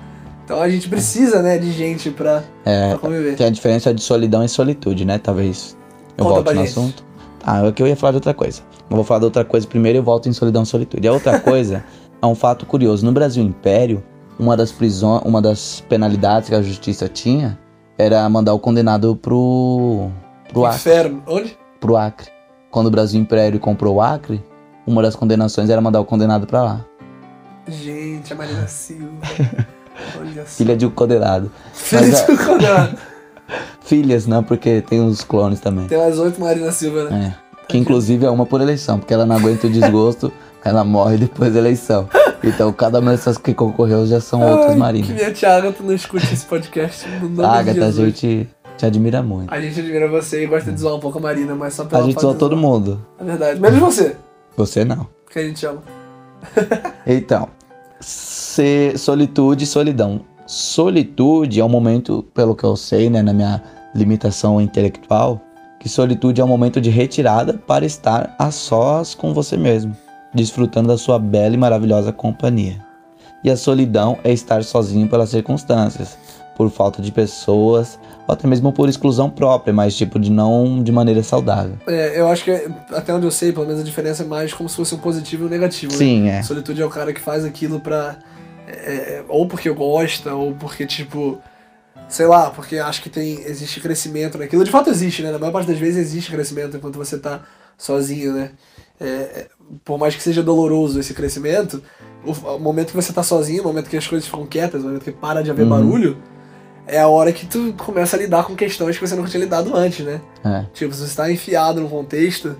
[0.44, 3.36] então a gente precisa, né, de gente pra, É, pra conviver.
[3.36, 5.18] tem a diferença de solidão e solitude, né?
[5.18, 5.78] Talvez
[6.18, 6.70] eu Conta volto pra no gente.
[6.72, 7.04] assunto.
[7.46, 8.62] Ah, é que eu ia falar de outra coisa.
[8.90, 11.08] Eu vou falar de outra coisa primeiro e eu volto em solidão e solitude.
[11.08, 11.84] A outra coisa
[12.22, 13.06] é um fato curioso.
[13.06, 14.04] No Brasil Império,
[14.40, 17.60] uma das prisões, uma das penalidades que a justiça tinha
[17.98, 20.10] era mandar o condenado pro
[20.52, 21.24] pro Acre, Inferno.
[21.28, 21.58] Onde?
[21.80, 22.30] pro Acre.
[22.72, 24.42] Quando o Brasil Império comprou o Acre,
[24.88, 26.86] uma das condenações era mandar o condenado pra lá.
[27.68, 29.12] Gente, a Marina Silva.
[30.46, 31.52] Filha de um condenado.
[31.74, 32.98] Filha Mas, de condenado.
[33.82, 35.88] Filhas, não, porque tem os clones também.
[35.88, 37.36] Tem umas oito Marina Silva, né?
[37.40, 37.44] É.
[37.68, 40.32] Que inclusive é uma por eleição, porque ela não aguenta o desgosto,
[40.64, 42.10] ela morre depois da eleição.
[42.44, 45.08] Então cada uma dessas que concorreu já são outras marinas.
[45.10, 47.08] Que minha tia Agatha não escute esse podcast.
[47.22, 49.54] No Agatha, a gente te admira muito.
[49.54, 51.86] A gente admira você e gosta de zoar um pouco a Marina, mas só A
[51.86, 53.06] pela gente parte zoa todo mundo.
[53.20, 53.60] É verdade.
[53.60, 54.16] Menos você,
[54.58, 55.08] Você não.
[55.30, 55.82] que a gente ama.
[57.06, 57.50] Então,
[58.04, 60.22] ser solitude e solidão.
[60.46, 63.64] Solitude é um momento, pelo que eu sei, né, na minha
[63.96, 65.42] limitação intelectual,
[65.80, 69.96] que solitude é um momento de retirada para estar a sós com você mesmo,
[70.34, 72.84] desfrutando da sua bela e maravilhosa companhia.
[73.44, 76.18] E a solidão é estar sozinho pelas circunstâncias,
[76.56, 80.92] por falta de pessoas, ou até mesmo por exclusão própria, mas tipo de não de
[80.92, 81.78] maneira saudável.
[81.88, 82.52] É, eu acho que,
[82.92, 85.44] até onde eu sei, pelo menos a diferença é mais como se fosse um positivo
[85.44, 85.92] e um negativo.
[85.92, 85.98] né?
[85.98, 86.44] Sim, é.
[86.44, 88.18] Solitude é o cara que faz aquilo pra.
[88.68, 91.38] é, ou porque gosta, ou porque, tipo.
[92.10, 94.64] Sei lá, porque acha que tem, existe crescimento naquilo.
[94.64, 95.32] De fato existe, né?
[95.32, 97.42] Na maior parte das vezes existe crescimento enquanto você tá
[97.78, 98.52] sozinho, né?
[99.00, 99.48] É, é,
[99.84, 101.82] por mais que seja doloroso esse crescimento,
[102.24, 104.86] o, o momento que você tá sozinho, o momento que as coisas ficam quietas, o
[104.86, 105.70] momento que para de haver Uhum.
[105.70, 106.18] barulho,
[106.88, 109.76] é a hora que tu começa a lidar com questões que você nunca tinha lidado
[109.76, 110.22] antes, né?
[110.44, 110.66] é.
[110.74, 112.56] Tipo, se você está enfiado num contexto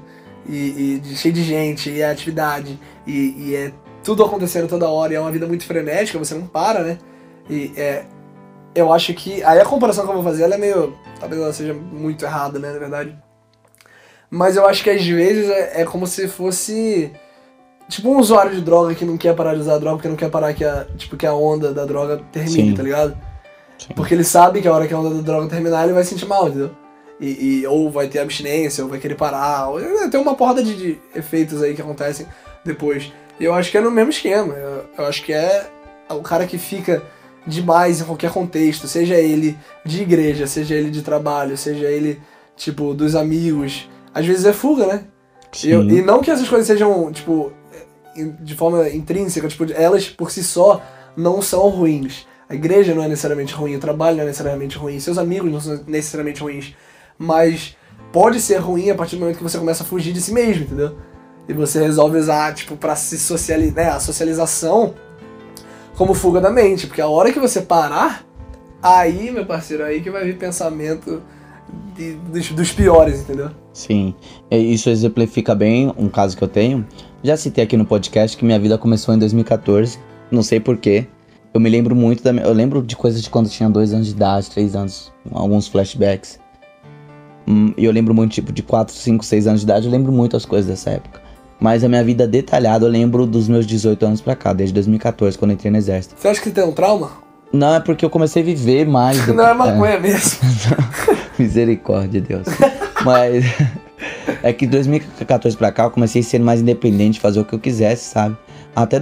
[0.48, 3.72] e, e de- cheio de gente, e é atividade, e, e é
[4.04, 6.98] tudo acontecendo toda hora, e é uma vida muito frenética, você não para, né?
[7.50, 8.06] E é.
[8.76, 9.44] Eu acho que.
[9.44, 10.94] Aí a comparação que eu vou fazer, ela é meio.
[11.20, 13.16] Talvez ela seja muito errada, né, na verdade.
[14.30, 17.12] Mas eu acho que às vezes é, é como se fosse.
[17.90, 20.30] Tipo um usuário de droga que não quer parar de usar droga, porque não quer
[20.32, 22.74] parar que a, tipo, que a onda da droga termine, Sim.
[22.76, 23.16] tá ligado?
[23.78, 23.90] Sim.
[23.96, 26.12] Porque ele sabe que a hora que a onda da droga terminar, ele vai se
[26.12, 26.72] sentir mal, entendeu?
[27.20, 29.70] E, e- ou vai ter abstinência, ou vai querer parar.
[29.70, 32.26] Ou, é, tem uma porrada de, de efeitos aí que acontecem
[32.66, 33.12] depois.
[33.40, 34.54] E eu acho que é no mesmo esquema.
[34.54, 35.68] Eu, eu acho que é
[36.10, 37.02] o cara que fica
[37.46, 42.22] demais em qualquer contexto, seja ele de igreja, seja ele de trabalho, seja ele,
[42.56, 43.90] tipo, dos amigos.
[44.14, 45.04] Às vezes é fuga, né?
[45.64, 47.52] E, eu- e não que essas coisas sejam, tipo,
[48.42, 50.82] de forma intrínseca, tipo, elas por si só
[51.18, 52.28] não são ruins.
[52.50, 55.60] A igreja não é necessariamente ruim, o trabalho não é necessariamente ruim, seus amigos não
[55.60, 56.76] são necessariamente ruins.
[57.18, 57.76] Mas
[58.12, 60.64] pode ser ruim a partir do momento que você começa a fugir de si mesmo,
[60.64, 60.96] entendeu?
[61.48, 64.94] E você resolve usar, tipo, pra se socializar, né, a socialização
[65.96, 66.88] como fuga da mente.
[66.88, 68.24] Porque a hora que você parar,
[68.82, 71.22] aí, meu parceiro, aí que vai vir pensamento
[71.96, 73.50] de- dos, dos piores, entendeu?
[73.74, 74.16] Sim,
[74.52, 76.86] e isso exemplifica bem um caso que eu tenho.
[77.24, 79.98] Já citei aqui no podcast que minha vida começou em 2014,
[80.32, 81.08] não sei porquê.
[81.54, 83.94] Eu me lembro muito da minha, eu lembro de coisas de quando eu tinha dois
[83.94, 86.40] anos de idade, três anos, alguns flashbacks.
[87.48, 90.12] Hum, E eu lembro muito, tipo, de 4, 5, 6 anos de idade, eu lembro
[90.12, 91.22] muito as coisas dessa época.
[91.60, 95.38] Mas a minha vida detalhada eu lembro dos meus 18 anos pra cá, desde 2014,
[95.38, 96.16] quando eu entrei no exército.
[96.18, 97.12] Você acha que tem um trauma?
[97.52, 99.26] Não, é porque eu comecei a viver mais.
[99.30, 100.40] Não é maconha mesmo.
[101.38, 102.48] Misericórdia, Deus.
[103.06, 103.46] Mas
[104.42, 107.54] é que de 2014 pra cá eu comecei a ser mais independente, fazer o que
[107.54, 108.36] eu quisesse, sabe?
[108.76, 109.00] Até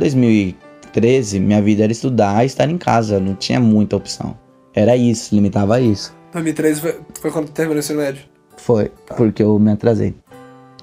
[0.95, 4.38] 2013, minha vida era estudar e estar em casa, não tinha muita opção.
[4.73, 6.13] Era isso, limitava a isso.
[6.34, 8.23] 2013 foi, foi quando tu terminou o ensino médio.
[8.58, 10.15] Foi, porque eu me atrasei.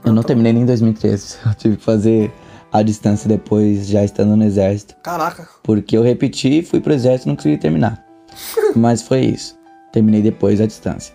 [0.04, 1.36] Eu não terminei nem em 2013.
[1.46, 2.30] Eu tive que fazer
[2.72, 4.94] a distância depois, já estando no exército.
[5.02, 5.48] Caraca.
[5.62, 8.04] Porque eu repeti, fui pro exército e não consegui terminar.
[8.76, 9.58] Mas foi isso.
[9.92, 11.14] Terminei depois a distância.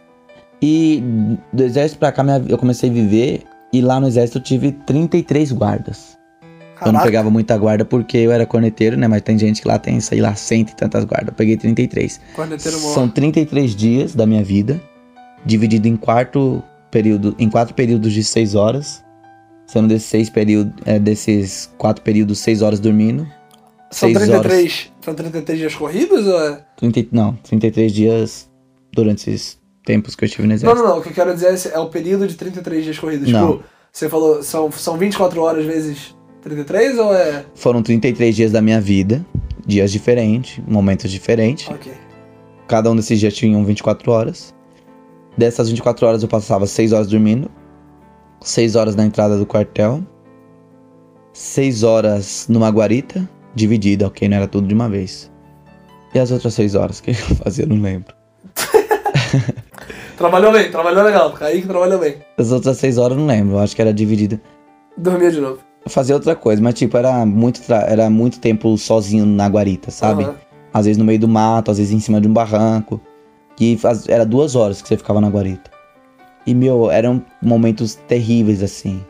[0.62, 1.03] E
[1.51, 4.71] do exército pra cá minha- eu comecei a viver e lá no exército eu tive
[4.71, 6.17] 33 guardas.
[6.86, 7.06] Eu não Caraca.
[7.06, 9.08] pegava muita guarda porque eu era corneteiro, né?
[9.08, 11.30] Mas tem gente que lá tem, sei lá, cento e tantas guardas.
[11.30, 12.19] Eu peguei 33.
[12.36, 13.12] Corneteiro São mó.
[13.12, 14.82] 33 dias da minha vida,
[15.46, 19.04] dividido em quarto período, em quatro períodos de seis horas.
[19.65, 23.26] Sendo desses seis períodos, é, desses quatro períodos, seis horas dormindo.
[23.89, 24.91] São seis 33.
[25.02, 26.65] São 33 dias corridos ou é.
[26.78, 28.50] 30, não, 33 dias
[28.91, 30.82] durante esses tempos que eu estive no Não, exército.
[30.82, 31.00] não, não.
[31.00, 33.30] O que eu quero dizer é, é o período de 33 dias corridos.
[33.30, 33.54] Não.
[33.58, 37.45] Tipo, você falou, são, são 24 horas vezes 33 ou é.
[37.56, 39.25] Foram 33 dias da minha vida,
[39.65, 41.69] dias diferentes, momentos diferentes.
[41.69, 41.91] Ok.
[42.67, 44.53] Cada um desses dias tinham 24 horas.
[45.38, 47.49] Dessas 24 horas eu passava 6 horas dormindo,
[48.41, 50.03] 6 horas na entrada do quartel,
[51.32, 54.27] 6 horas numa guarita, dividida, ok?
[54.27, 55.32] Não era tudo de uma vez.
[56.13, 58.13] E as outras 6 horas que eu fazia, não lembro.
[60.17, 61.34] Trabalhou bem, trabalhou legal.
[61.34, 62.17] Kaique trabalhou bem.
[62.38, 64.39] As outras 6 horas eu não lembro, eu acho que era dividida.
[64.95, 65.60] Dormia de novo.
[65.88, 70.24] Fazia outra coisa, mas tipo, era muito, era muito tempo sozinho na guarita, sabe?
[70.24, 70.36] Aham.
[70.74, 73.00] Às vezes no meio do mato, às vezes em cima de um barranco.
[73.56, 75.69] Que faz- era duas horas que você ficava na guarita.
[76.48, 79.02] E, meu, eram momentos terríveis, assim.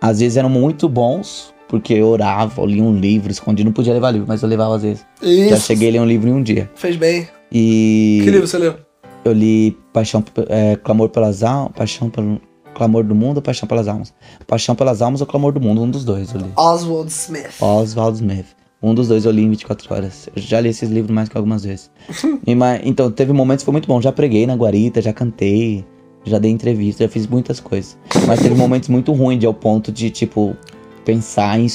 [0.00, 3.92] Às vezes eram muito bons, porque eu orava, eu lia um livro, escondido, não podia
[3.92, 5.04] levar livro, mas eu levava às vezes.
[5.20, 5.48] Isso.
[5.50, 6.70] Já cheguei a ler um livro em um dia.
[6.76, 7.26] Fez bem.
[7.50, 8.76] E Que livro você leu?
[9.24, 12.40] eu li Paixão, é, Clamor pelas Almas, Paixão pelo
[12.78, 14.14] Clamor do Mundo ou Paixão pelas Almas?
[14.46, 16.46] Paixão pelas Almas ou Clamor do Mundo, um dos dois eu li.
[16.56, 17.60] Oswald Smith.
[17.60, 18.46] Oswald Smith.
[18.80, 20.28] Um dos dois eu li em 24 horas.
[20.34, 21.90] Eu já li esses livros mais que algumas vezes.
[22.46, 24.00] E, mas, então, teve momentos que foi muito bom.
[24.00, 25.84] Já preguei na guarita, já cantei,
[26.24, 27.98] já dei entrevista, já fiz muitas coisas.
[28.26, 30.56] Mas teve momentos muito ruins de ao ponto de, tipo,
[31.04, 31.66] pensar em,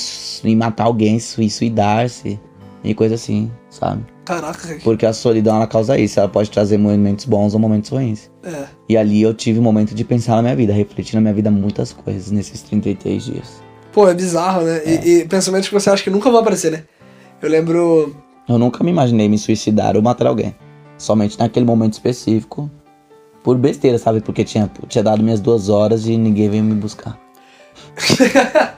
[0.45, 2.39] em matar alguém, sui- suicidar-se
[2.83, 4.03] e coisa assim, sabe?
[4.25, 4.77] Caraca.
[4.83, 6.19] Porque a solidão, ela causa isso.
[6.19, 8.29] Ela pode trazer momentos bons ou momentos ruins.
[8.43, 8.65] É.
[8.89, 11.49] E ali eu tive um momento de pensar na minha vida, refletir na minha vida
[11.49, 13.63] muitas coisas nesses 33 dias.
[13.91, 14.81] Pô, é bizarro, né?
[14.85, 16.83] E, e pensamentos que você acha que nunca vão aparecer, né?
[17.41, 18.15] Eu lembro.
[18.49, 20.55] Eu nunca me imaginei me suicidar ou matar alguém.
[20.97, 22.69] Somente naquele momento específico.
[23.43, 24.21] Por besteira, sabe?
[24.21, 27.19] Porque tinha, tinha dado minhas duas horas e ninguém veio me buscar.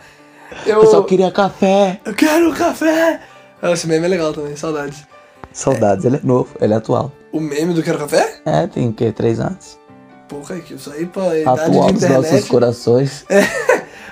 [0.66, 2.00] Eu, Eu só queria café.
[2.06, 3.20] eu quero café!
[3.62, 5.04] Ah, Esse meme é legal também, saudades.
[5.52, 7.12] Saudades, ele é novo, ele é atual.
[7.32, 8.42] O meme do Quero Café?
[8.46, 9.12] É, tem o quê?
[9.12, 9.80] Três anos?
[10.28, 12.48] Pô, Kaique, isso aí pra idade Atual de dos nossos internet.
[12.50, 13.26] corações.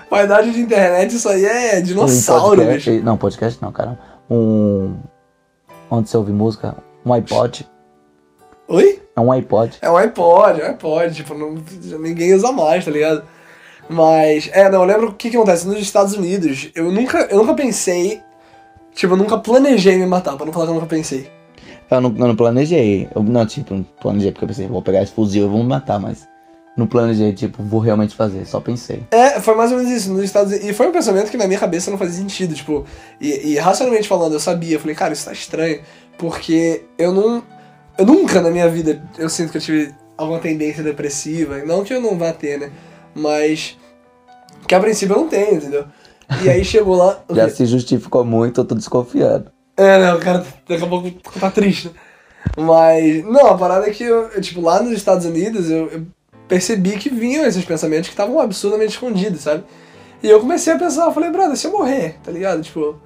[0.10, 3.04] Pra idade de internet, isso aí é Um dinossauro, podcast- bicho.
[3.04, 3.98] Não, podcast não, cara.
[4.30, 4.96] Um.
[5.90, 6.76] Onde você ouve música?
[7.04, 7.68] Um iPod.
[8.68, 9.02] Oi?
[9.16, 9.80] É um iPod.
[9.82, 11.56] É um iPod, é um iPod, tipo, não,
[12.00, 13.24] ninguém usa mais, tá ligado?
[13.90, 16.70] Mas, é, não, eu lembro o que que acontece nos Estados Unidos.
[16.76, 18.22] Eu nunca, eu nunca pensei,
[18.94, 21.30] tipo, eu nunca planejei me matar, pra não falar que eu nunca pensei.
[21.90, 23.08] Eu não, eu não planejei.
[23.16, 25.70] Eu, não, tipo, não planejei porque eu pensei, vou pegar esse fuzil e vou me
[25.70, 26.28] matar, mas.
[26.76, 29.04] Não planejei, tipo, vou realmente fazer, só pensei.
[29.12, 30.70] É, foi mais ou menos isso, nos Estados Unidos.
[30.70, 32.84] E foi um pensamento que na minha cabeça não fazia sentido, tipo,
[33.22, 35.82] e, e racionalmente falando, eu sabia, eu falei, cara, isso tá estranho,
[36.18, 37.44] porque eu não.
[37.96, 41.60] Eu nunca na minha vida eu sinto que eu tive alguma tendência depressiva.
[41.60, 42.72] Não que eu não vá ter, né?
[43.14, 43.78] Mas.
[44.68, 45.86] Que a princípio eu não tenho, entendeu?
[46.42, 47.20] E aí chegou lá.
[47.30, 49.52] Já se justificou muito, eu tô desconfiando.
[49.76, 50.14] É, né?
[50.14, 51.88] O cara daqui a pouco tá triste.
[51.88, 51.94] né?
[52.58, 56.06] Mas, não, a parada é que, eu, eu, tipo, lá nos Estados Unidos, eu, eu
[56.48, 59.64] percebi que vinham esses pensamentos que estavam absurdamente escondidos, sabe?
[60.22, 62.62] E eu comecei a pensar, eu falei, brother, se eu morrer, tá ligado?
[62.62, 62.98] Tipo,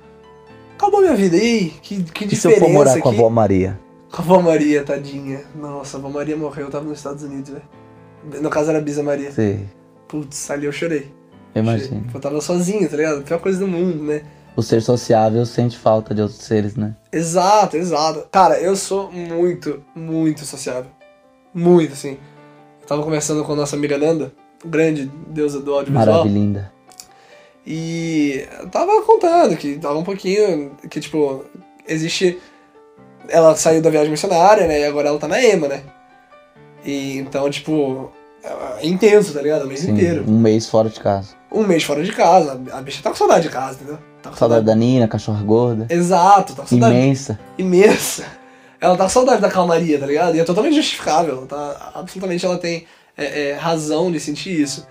[0.76, 1.70] acabou minha vida, e aí?
[1.82, 3.80] Que, que E se eu diferença for morar com a avó Maria?
[4.12, 5.42] Com a avó Maria, tadinha.
[5.56, 8.42] Nossa, a avó Maria morreu, eu tava nos Estados Unidos, velho.
[8.42, 9.32] No caso era a Bisa Maria.
[9.32, 9.66] Sim,
[10.08, 11.12] Putz, ali eu chorei.
[11.60, 12.04] Imagina.
[12.13, 13.24] Eu tava sozinho, tá ligado?
[13.24, 14.22] Pior coisa do mundo, né?
[14.56, 16.96] O ser sociável sente falta de outros seres, né?
[17.12, 18.28] Exato, exato.
[18.32, 20.89] Cara, eu sou muito, muito sociável.
[21.54, 22.17] Muito, assim.
[22.82, 24.34] Eu tava conversando com a nossa amiga Nanda,
[24.65, 26.06] grande deusa do audiovisual.
[26.08, 26.72] Maravilhinda.
[27.65, 30.72] E eu tava contando que tava um pouquinho.
[30.89, 31.46] Que, tipo,
[31.88, 32.39] existe.
[33.28, 34.80] Ela saiu da viagem missionária, né?
[34.80, 35.84] E agora ela tá na EMA, né?
[36.84, 38.12] E então, tipo.
[38.43, 39.63] É intenso, tá ligado?
[39.63, 40.23] O mês Sim, inteiro.
[40.28, 41.30] um mês fora de casa.
[41.52, 42.62] Um mês fora de casa.
[42.71, 43.97] A bicha tá com saudade de casa, entendeu?
[44.21, 45.88] Tá com Saudade da Nina, cachorra gorda.
[45.89, 46.95] Exato, tá com saudade.
[46.95, 47.39] Imensa.
[47.58, 48.26] imensa.
[48.80, 50.36] Ela tá com saudade da calmaria, tá ligado?
[50.36, 51.45] E é totalmente justificável.
[51.47, 52.86] Tá, absolutamente ela tem
[53.17, 54.86] é, é, razão de sentir isso.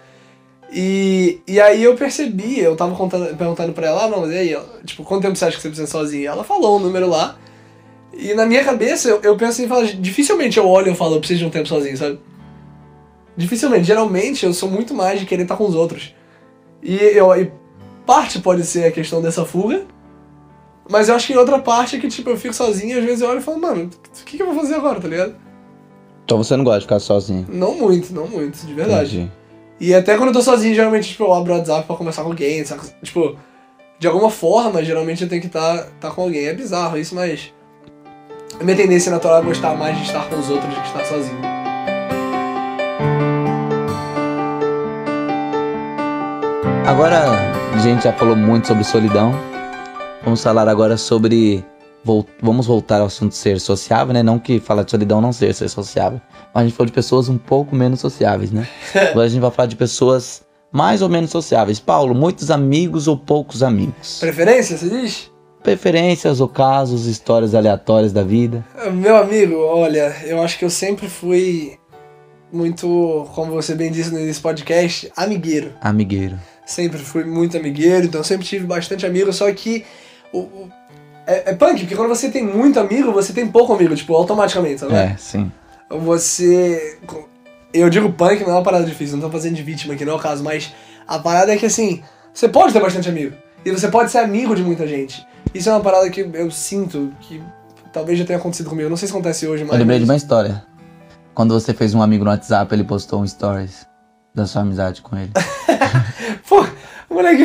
[0.72, 4.36] E, e aí eu percebi, eu tava contando, perguntando pra ela, ah, não, mas e
[4.36, 6.30] aí, tipo, quanto tempo você acha que você precisa sozinha?
[6.30, 7.36] Ela falou um número lá.
[8.12, 11.18] E na minha cabeça eu, eu penso em falar, dificilmente eu olho e falo, eu
[11.20, 12.18] preciso de um tempo sozinho, sabe?
[13.36, 13.84] Dificilmente.
[13.84, 16.14] Geralmente eu sou muito mais de querer estar com os outros.
[16.82, 17.50] E, eu, e
[18.06, 19.84] parte pode ser a questão dessa fuga,
[20.88, 23.04] mas eu acho que em outra parte é que, tipo, eu fico sozinho e às
[23.04, 25.34] vezes eu olho e falo, mano, o que, que eu vou fazer agora, tá ligado?
[26.24, 27.46] Então você não gosta de ficar sozinho.
[27.48, 29.18] Não muito, não muito, de verdade.
[29.18, 29.32] Entendi.
[29.78, 32.30] E até quando eu tô sozinho, geralmente, tipo, eu abro o WhatsApp pra conversar com
[32.30, 32.86] alguém, saca?
[33.02, 33.36] Tipo,
[33.98, 36.46] de alguma forma, geralmente eu tenho que estar tá, tá com alguém.
[36.46, 37.52] É bizarro isso, mas.
[38.58, 41.04] A minha tendência natural é gostar mais de estar com os outros do que estar
[41.04, 41.55] sozinho.
[46.86, 47.24] Agora,
[47.74, 49.32] a gente já falou muito sobre solidão.
[50.22, 51.64] Vamos falar agora sobre.
[52.40, 54.22] Vamos voltar ao assunto de ser sociável, né?
[54.22, 56.20] Não que falar de solidão não ser ser sociável.
[56.54, 58.68] Mas a gente falou de pessoas um pouco menos sociáveis, né?
[59.10, 61.80] Agora a gente vai falar de pessoas mais ou menos sociáveis.
[61.80, 64.20] Paulo, muitos amigos ou poucos amigos?
[64.20, 65.32] Preferência, você diz?
[65.64, 68.64] Preferências ou casos, histórias aleatórias da vida?
[68.92, 71.76] Meu amigo, olha, eu acho que eu sempre fui
[72.52, 75.72] muito, como você bem disse nesse podcast, amigueiro.
[75.80, 76.38] Amigueiro.
[76.66, 79.84] Sempre fui muito amigueiro, então sempre tive bastante amigo, só que
[80.32, 80.70] o, o-
[81.26, 84.80] é, é punk, porque quando você tem muito amigo, você tem pouco amigo, tipo, automaticamente,
[84.80, 84.92] sabe?
[84.94, 85.50] É, sim.
[85.88, 86.98] Você.
[87.72, 90.14] Eu digo punk, não é uma parada difícil, não tô fazendo de vítima aqui, não
[90.14, 90.72] é o caso, mas
[91.06, 92.02] a parada é que assim,
[92.34, 93.36] você pode ter bastante amigo.
[93.64, 95.26] E você pode ser amigo de muita gente.
[95.54, 97.42] Isso é uma parada que eu sinto que
[97.92, 98.88] talvez já tenha acontecido comigo.
[98.88, 99.72] Não sei se acontece hoje, mas.
[99.74, 100.64] Eu lembrei de uma história.
[101.34, 103.86] Quando você fez um amigo no WhatsApp, ele postou um stories
[104.36, 105.32] da sua amizade com ele.
[106.46, 106.64] Pô,
[107.08, 107.44] o moleque.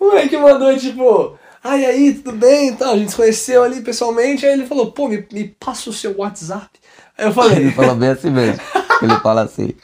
[0.00, 1.38] o moleque mandou tipo.
[1.62, 2.94] Ai, aí, tudo bem e tal.
[2.94, 4.46] A gente se conheceu ali pessoalmente.
[4.46, 6.70] Aí ele falou, pô, me, me passa o seu WhatsApp.
[7.18, 8.58] Aí eu Ele falei, falou bem assim mesmo.
[9.02, 9.74] Ele fala assim.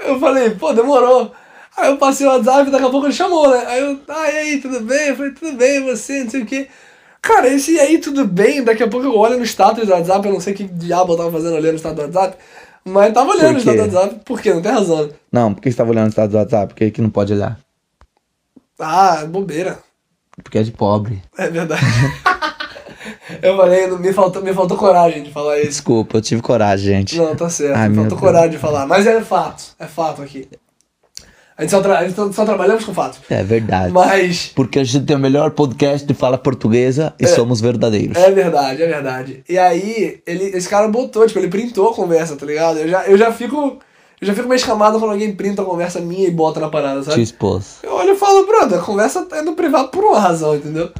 [0.00, 1.32] eu falei, pô, demorou.
[1.74, 3.64] Aí eu passei o WhatsApp e daqui a pouco ele chamou, né?
[3.68, 5.08] Aí eu, e aí, tudo bem?
[5.08, 6.68] Eu falei, tudo bem, você, não sei o quê.
[7.22, 8.62] Cara, esse aí, tudo bem?
[8.62, 11.14] Daqui a pouco eu olho no status do WhatsApp, eu não sei o que diabo
[11.14, 12.36] eu tava fazendo olhando no status do WhatsApp.
[12.88, 13.60] Mas tava olhando quê?
[13.60, 14.54] status do WhatsApp, por quê?
[14.54, 15.10] Não tem razão.
[15.30, 16.68] Não, por que você tava olhando o estado do WhatsApp?
[16.68, 17.58] Por que que não pode olhar?
[18.78, 19.78] Ah, bobeira.
[20.42, 21.22] Porque é de pobre.
[21.36, 21.82] É verdade.
[23.42, 25.68] eu falei, me faltou, me faltou coragem de falar isso.
[25.68, 27.16] Desculpa, eu tive coragem, gente.
[27.16, 27.76] Não, tá certo.
[27.76, 28.86] Ai, me faltou coragem de falar.
[28.86, 29.74] Mas é fato.
[29.78, 30.48] É fato aqui.
[31.58, 33.18] A gente só, tra- a gente só- trabalhamos com fatos.
[33.28, 33.92] É verdade.
[33.92, 38.16] Mas Porque a gente tem o melhor podcast de fala portuguesa e somos verdadeiros.
[38.16, 39.42] é verdade, é verdade.
[39.48, 42.78] E aí, ele, esse cara botou, tipo, ele printou a conversa, tá ligado?
[42.78, 43.78] Eu já, eu já fico.
[44.20, 47.00] Eu já fico meio escamado quando alguém printa a conversa minha e bota na parada,
[47.00, 47.22] Te sabe?
[47.22, 47.78] expôs.
[47.84, 50.90] Eu olho e falo, brother, a conversa é no privado por uma razão, entendeu?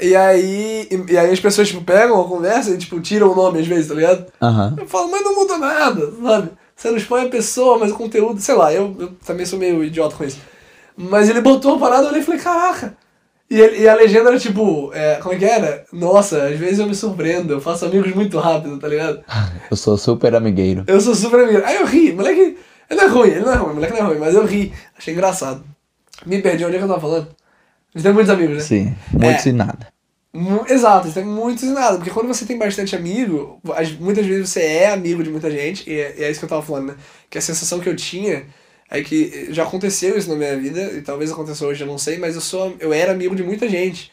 [0.00, 3.34] E aí, e, e aí as pessoas, tipo, pegam a conversa e, tipo, tiram o
[3.36, 4.26] nome às vezes, tá ligado?
[4.78, 6.50] Eu falo, mas não muda nada, sabe?
[6.76, 9.82] Você não expõe a pessoa, mas o conteúdo, sei lá, eu, eu também sou meio
[9.84, 10.38] idiota com isso.
[10.96, 12.96] Mas ele botou a parada, eu olhei e falei, caraca.
[13.50, 15.84] E, ele- e a legenda era tipo, é, como é que era?
[15.92, 19.22] Nossa, às vezes eu me surpreendo, eu faço amigos muito rápido, tá ligado?
[19.70, 20.84] Eu sou super amigueiro.
[20.86, 21.62] Eu sou super amigo.
[21.64, 22.56] Aí eu ri, moleque,
[22.90, 24.72] ele não é ruim, ele não é ruim, moleque não é ruim, mas eu ri,
[24.96, 25.64] achei engraçado.
[26.26, 27.28] Me perdi, onde é que eu tava falando?
[27.94, 28.60] A gente tem muitos amigos, né?
[28.62, 29.48] Sim, muitos É.
[29.48, 29.88] e nada.
[30.68, 31.96] Exato, você tem muitos e nada.
[31.96, 35.88] Porque quando você tem bastante amigo, as- muitas vezes você é amigo de muita gente,
[35.88, 36.96] e é, e é isso que eu tava falando, né?
[37.30, 38.46] Que a sensação que eu tinha
[38.90, 42.18] é que já aconteceu isso na minha vida, e talvez aconteça hoje, eu não sei,
[42.18, 44.12] mas eu sou eu era amigo de muita gente.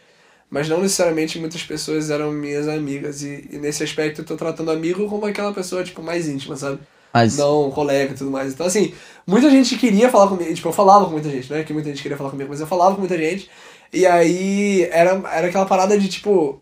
[0.50, 3.24] Mas não necessariamente muitas pessoas eram minhas amigas.
[3.24, 6.80] E, e nesse aspecto eu tô tratando amigo como aquela pessoa, tipo, mais íntima, sabe?
[7.22, 8.54] Mas Não colega e tudo mais.
[8.54, 8.94] Então, assim,
[9.28, 10.54] muita gente queria falar comigo.
[10.54, 12.60] Tipo, eu falava com muita gente, não é que muita gente queria falar comigo, mas
[12.62, 13.50] eu falava com muita gente.
[13.94, 16.62] E aí era, era aquela parada de, tipo.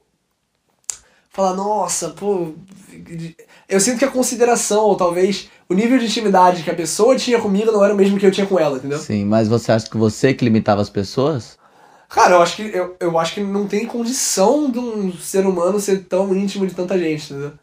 [1.29, 2.53] Falar, nossa, pô.
[3.67, 7.39] Eu sinto que a consideração, ou talvez o nível de intimidade que a pessoa tinha
[7.39, 8.97] comigo não era o mesmo que eu tinha com ela, entendeu?
[8.97, 11.59] sim, mas você acha que você que limitava as pessoas?
[12.09, 15.79] Cara, eu acho que, eu, eu acho que não tem condição de um ser humano
[15.79, 17.53] ser tão íntimo de tanta gente, entendeu?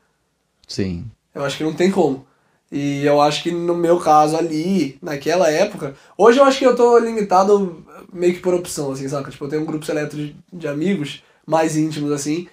[0.68, 1.04] Sim.
[1.34, 2.24] Eu acho que não tem como.
[2.70, 5.96] E eu acho que no meu caso ali, naquela época.
[6.16, 7.84] Hoje eu acho que eu tô limitado
[8.16, 9.30] meio que por opção, assim, saca?
[9.30, 12.48] Tipo, eu tenho um grupo seleto de, de amigos mais íntimos, assim.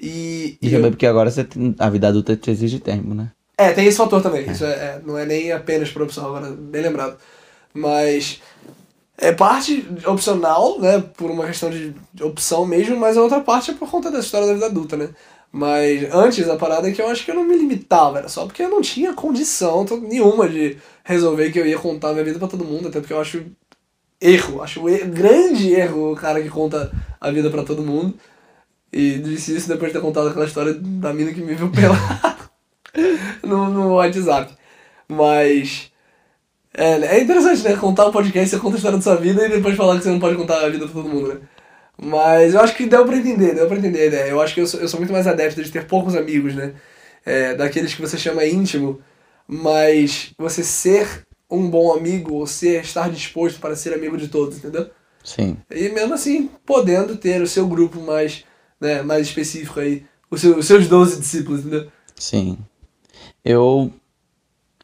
[0.00, 0.58] E.
[0.60, 3.32] E e também eu- porque agora você tem- a vida adulta te exige tempo, né?
[3.58, 4.50] é, tem esse fator também.
[4.50, 7.16] Isso é, é- não é nem apenas por opção, agora, bem lembrado.
[7.74, 8.40] Mas.
[9.18, 11.00] É parte opcional, né?
[11.16, 14.46] Por uma questão de opção mesmo, mas a outra parte é por conta da história
[14.46, 15.08] da vida adulta, né?
[15.50, 18.44] Mas antes a parada é que eu acho que eu não me limitava, era só
[18.44, 22.46] porque eu não tinha condição nenhuma de resolver que eu ia contar minha vida pra
[22.48, 23.42] todo mundo, até porque eu acho
[24.20, 28.14] erro, acho er- grande erro o cara que conta a vida pra todo mundo.
[28.92, 32.50] E disse isso depois de ter contado aquela história da mina que me viu pelado
[33.42, 34.52] no, no WhatsApp.
[35.08, 35.90] Mas.
[36.74, 37.76] É, é interessante, né?
[37.76, 40.10] Contar um podcast, você conta a história da sua vida e depois falar que você
[40.10, 41.40] não pode contar a vida pra todo mundo, né?
[41.98, 44.30] Mas eu acho que deu pra entender, deu pra entender a ideia.
[44.30, 46.74] Eu acho que eu sou, eu sou muito mais adepto de ter poucos amigos, né?
[47.24, 49.00] É, daqueles que você chama íntimo,
[49.48, 54.58] mas você ser um bom amigo ou ser, estar disposto para ser amigo de todos,
[54.58, 54.90] entendeu?
[55.22, 55.56] Sim.
[55.70, 58.44] E mesmo assim, podendo ter o seu grupo mais,
[58.80, 61.90] né, mais específico aí, os seus, os seus 12 discípulos, entendeu?
[62.14, 62.58] Sim.
[63.44, 63.92] Eu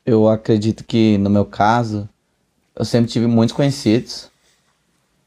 [0.04, 2.08] eu acredito que no meu caso
[2.74, 4.30] eu sempre tive muitos conhecidos.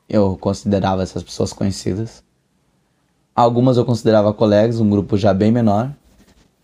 [0.08, 2.24] Eu considerava essas pessoas conhecidas.
[3.34, 5.92] Algumas eu considerava colegas, um grupo já bem menor.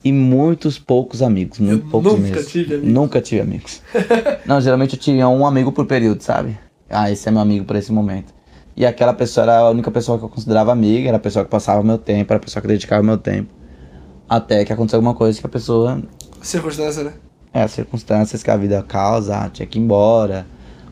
[0.04, 2.50] E muitos poucos amigos, muito Eu poucos nunca mesmo.
[2.50, 2.94] tive amigos.
[2.94, 3.82] Nunca tive amigos.
[4.46, 6.58] Não, geralmente eu tinha um amigo por período, sabe?
[6.90, 8.34] Ah, esse é meu amigo por esse momento.
[8.76, 11.52] E aquela pessoa era a única pessoa que eu considerava amiga, era a pessoa que
[11.52, 13.54] passava meu tempo, era a pessoa que dedicava meu tempo.
[14.28, 16.02] Até que aconteceu alguma coisa que a pessoa
[16.42, 17.14] Circunstância, né?
[17.54, 20.48] é, as circunstâncias que a vida causa, ah, tinha que ir embora,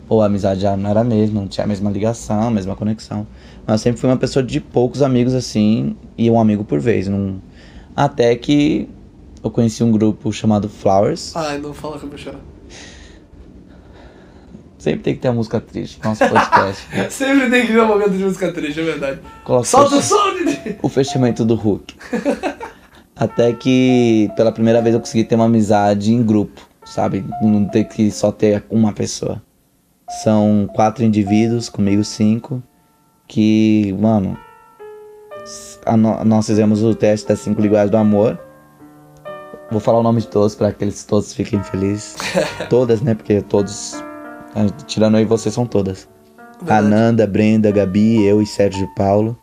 [0.08, 2.76] ou a amizade já não era a mesma, não tinha a mesma ligação, a mesma
[2.76, 3.26] conexão.
[3.66, 7.08] Mas eu sempre fui uma pessoa de poucos amigos assim, e um amigo por vez.
[7.08, 7.42] Não...
[7.96, 8.90] Até que
[9.44, 11.36] eu conheci um grupo chamado Flowers.
[11.36, 12.40] Ai, não fala que eu vou chorar.
[14.78, 16.88] Sempre tem que ter uma música triste no nosso podcast.
[17.12, 19.20] Sempre tem que ter um momento de música triste, é verdade.
[19.44, 20.34] Coloca Solta o som,
[20.82, 21.96] o fechamento do Hulk.
[23.14, 27.26] Até que pela primeira vez eu consegui ter uma amizade em grupo, sabe?
[27.42, 29.42] Não ter que só ter uma pessoa.
[30.24, 32.64] São quatro indivíduos, comigo cinco,
[33.28, 34.38] que, mano,
[36.26, 38.40] nós fizemos o teste das cinco linguagens do amor.
[39.72, 42.16] Vou falar o nome de todos para que eles todos fiquem felizes.
[42.70, 43.14] todas, né?
[43.14, 44.04] Porque todos,
[44.88, 46.08] tirando eu e você, são todas.
[46.60, 46.88] Verdade.
[46.88, 49.38] Ananda, Brenda, Gabi, eu e Sérgio Paulo.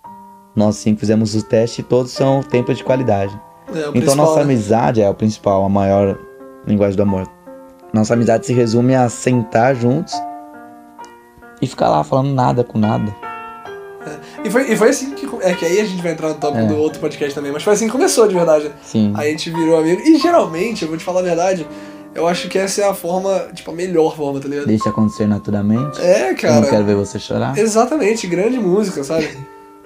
[0.54, 3.38] Nós cinco fizemos o teste e todos são tempo de qualidade.
[3.74, 4.42] É, então nossa né?
[4.42, 6.18] amizade é o principal, a maior
[6.66, 7.28] linguagem do amor.
[7.92, 10.14] Nossa amizade se resume a sentar juntos
[11.60, 13.14] e ficar lá falando nada com nada.
[14.46, 15.26] E foi, e foi assim que.
[15.42, 16.66] É que aí a gente vai entrar no tópico É.
[16.66, 18.70] do outro podcast também, mas foi assim que começou de verdade.
[18.84, 19.12] Sim.
[19.16, 20.00] Aí a gente virou amigo.
[20.02, 21.66] E geralmente, eu vou te falar a verdade,
[22.14, 24.66] eu acho que essa é a forma, tipo, a melhor forma, tá ligado?
[24.66, 26.00] Deixa acontecer naturalmente.
[26.00, 26.66] É, Eu não cara.
[26.66, 27.56] quero ver você chorar.
[27.58, 29.28] Exatamente, grande música, sabe?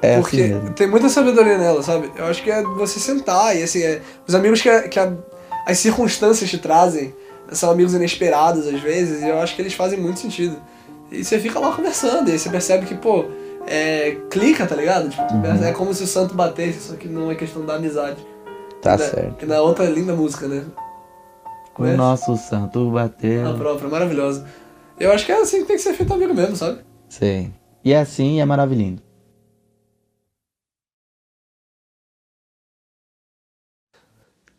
[0.03, 2.11] É Porque assim tem muita sabedoria nela, sabe?
[2.17, 5.13] Eu acho que é você sentar e assim, é, os amigos que, a- que a-
[5.67, 7.13] as circunstâncias te trazem
[7.53, 10.57] são amigos inesperados às vezes, e eu acho que eles fazem muito sentido.
[11.13, 13.25] E você fica lá conversando, e aí você percebe que, pô,
[13.67, 15.09] é, clica, tá ligado?
[15.11, 15.65] Tipo, Uhum.
[15.65, 18.25] É como se o santo batesse, só que não é questão da amizade.
[18.83, 19.43] Tá E na- certo.
[19.45, 20.65] E na outra linda música, né?
[21.79, 23.49] O nosso santo bateu.
[23.49, 24.47] A própria, maravilhosa.
[24.99, 26.81] Eu acho que é assim que tem que ser feito amigo mesmo, sabe?
[27.09, 27.51] Sei.
[27.83, 28.99] E é assim e é maravilhoso.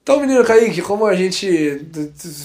[0.04, 1.86] Então, menino Kaique, como a gente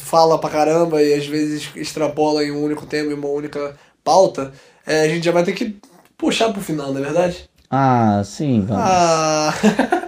[0.03, 4.53] fala pra caramba e às vezes extrapola em um único tema, em uma única pauta,
[4.87, 5.79] é, a gente já vai ter que
[6.17, 7.49] puxar pro final, não é verdade?
[7.71, 8.83] Ah, sim, vamos.
[8.85, 9.53] Ah!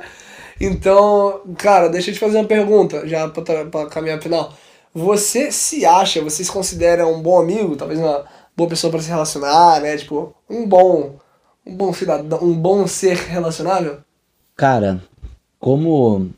[0.60, 4.52] então, cara, deixa eu te fazer uma pergunta, já pra, pra caminhar pro final.
[4.94, 8.24] Você se acha, você se considera um bom amigo, talvez uma
[8.56, 9.96] boa pessoa pra se relacionar, né?
[9.96, 11.16] Tipo, um bom,
[11.64, 13.98] um bom cidadão, um bom ser relacionável?
[14.56, 15.02] Cara,
[15.60, 16.30] como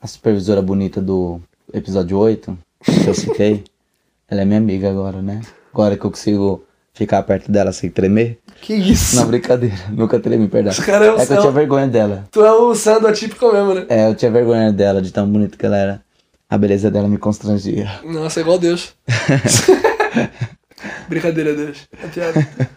[0.00, 1.40] a supervisora bonita do
[1.72, 3.64] episódio 8, que eu citei,
[4.28, 5.40] ela é minha amiga agora, né?
[5.72, 6.64] Agora que eu consigo
[6.96, 8.38] ficar perto dela sem tremer.
[8.62, 9.16] Que isso?
[9.16, 9.76] Não, brincadeira.
[9.92, 10.72] Nunca tremi, perdão.
[10.72, 12.24] Os caras É que eu tinha vergonha dela.
[12.30, 13.86] Tu é o Sandro atípico mesmo, né?
[13.88, 16.02] É, eu tinha vergonha dela, de tão bonita que ela era.
[16.48, 17.90] A beleza dela me constrangia.
[18.02, 18.94] Nossa, é igual Deus.
[21.08, 21.86] Brincadeira, Deus.
[22.02, 22.48] É piada.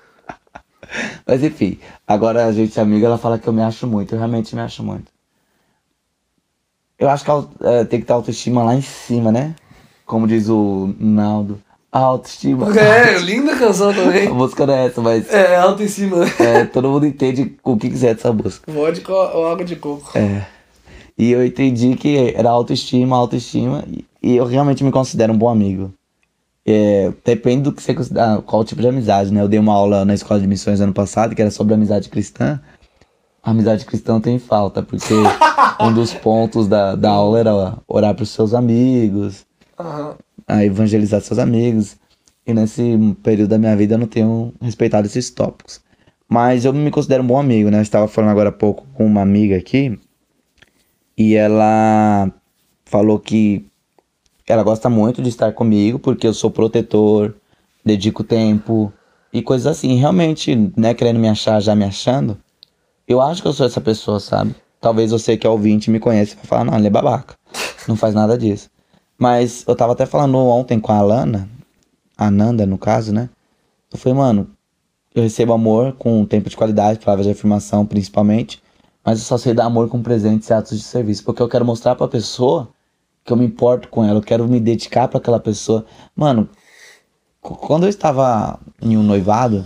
[1.26, 4.14] Mas enfim, agora a gente é amiga, ela fala que eu me acho muito.
[4.14, 5.12] Eu realmente me acho muito.
[6.98, 7.32] Eu acho que
[7.66, 9.56] é, tem que ter autoestima lá em cima, né?
[10.06, 11.62] Como diz o Naldo.
[11.92, 12.68] Autoestima.
[12.80, 14.28] É, linda canção também.
[14.28, 16.32] A música não é essa, mas É, né?
[16.40, 18.72] é, todo mundo entende o que quiser dessa música.
[18.72, 20.16] Vodka ou água de coco.
[20.16, 20.46] É.
[21.18, 25.50] E eu entendi que era autoestima, autoestima, e- e eu realmente me considero um bom
[25.50, 25.92] amigo.
[26.66, 29.42] É, depende do que você considera, qual tipo de amizade, né?
[29.42, 32.60] Eu dei uma aula na escola de missões ano passado, que era sobre amizade cristã.
[33.42, 35.14] A amizade cristã tem falta, porque
[35.82, 39.46] um dos pontos da, da aula era orar para os seus amigos,
[39.80, 40.18] Aham.
[40.48, 41.98] a evangelizar seus amigos.
[42.46, 45.82] E nesse período da minha vida eu não tenho respeitado esses tópicos.
[46.28, 47.78] Mas eu me considero um bom amigo, né?
[47.78, 50.00] Eu estava falando agora há pouco com uma amiga aqui.
[51.18, 52.32] E ela
[52.86, 53.66] falou que
[54.48, 57.36] ela gosta muito de estar comigo porque eu sou protetor,
[57.86, 58.92] dedico tempo
[59.32, 59.96] e coisas assim.
[59.96, 62.38] Realmente, né, querendo me achar, já me achando,
[63.08, 64.56] eu acho que eu sou essa pessoa, sabe?
[64.82, 67.36] Talvez você que é ouvinte me conhece e vai falar, não, ele é babaca.
[67.88, 68.70] Não faz nada disso.
[69.20, 71.50] Mas eu tava até falando ontem com a Alana,
[72.18, 73.30] a Nanda no caso, né?
[73.92, 74.50] Eu falei, mano,
[75.14, 78.64] eu recebo amor com tempo de qualidade, palavras de afirmação principalmente,
[79.04, 81.66] mas eu só sei dar amor com presentes e atos de serviço, porque eu quero
[81.66, 82.70] mostrar pra pessoa
[83.26, 85.86] que eu me importo com ela, eu quero me dedicar pra aquela pessoa.
[86.16, 86.48] Mano,
[87.42, 89.66] qu- quando eu estava em um noivado,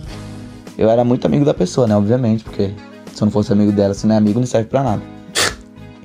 [0.76, 1.96] eu era muito amigo da pessoa, né?
[1.96, 2.74] Obviamente, porque
[3.14, 5.13] se eu não fosse amigo dela, se não é amigo, não serve pra nada.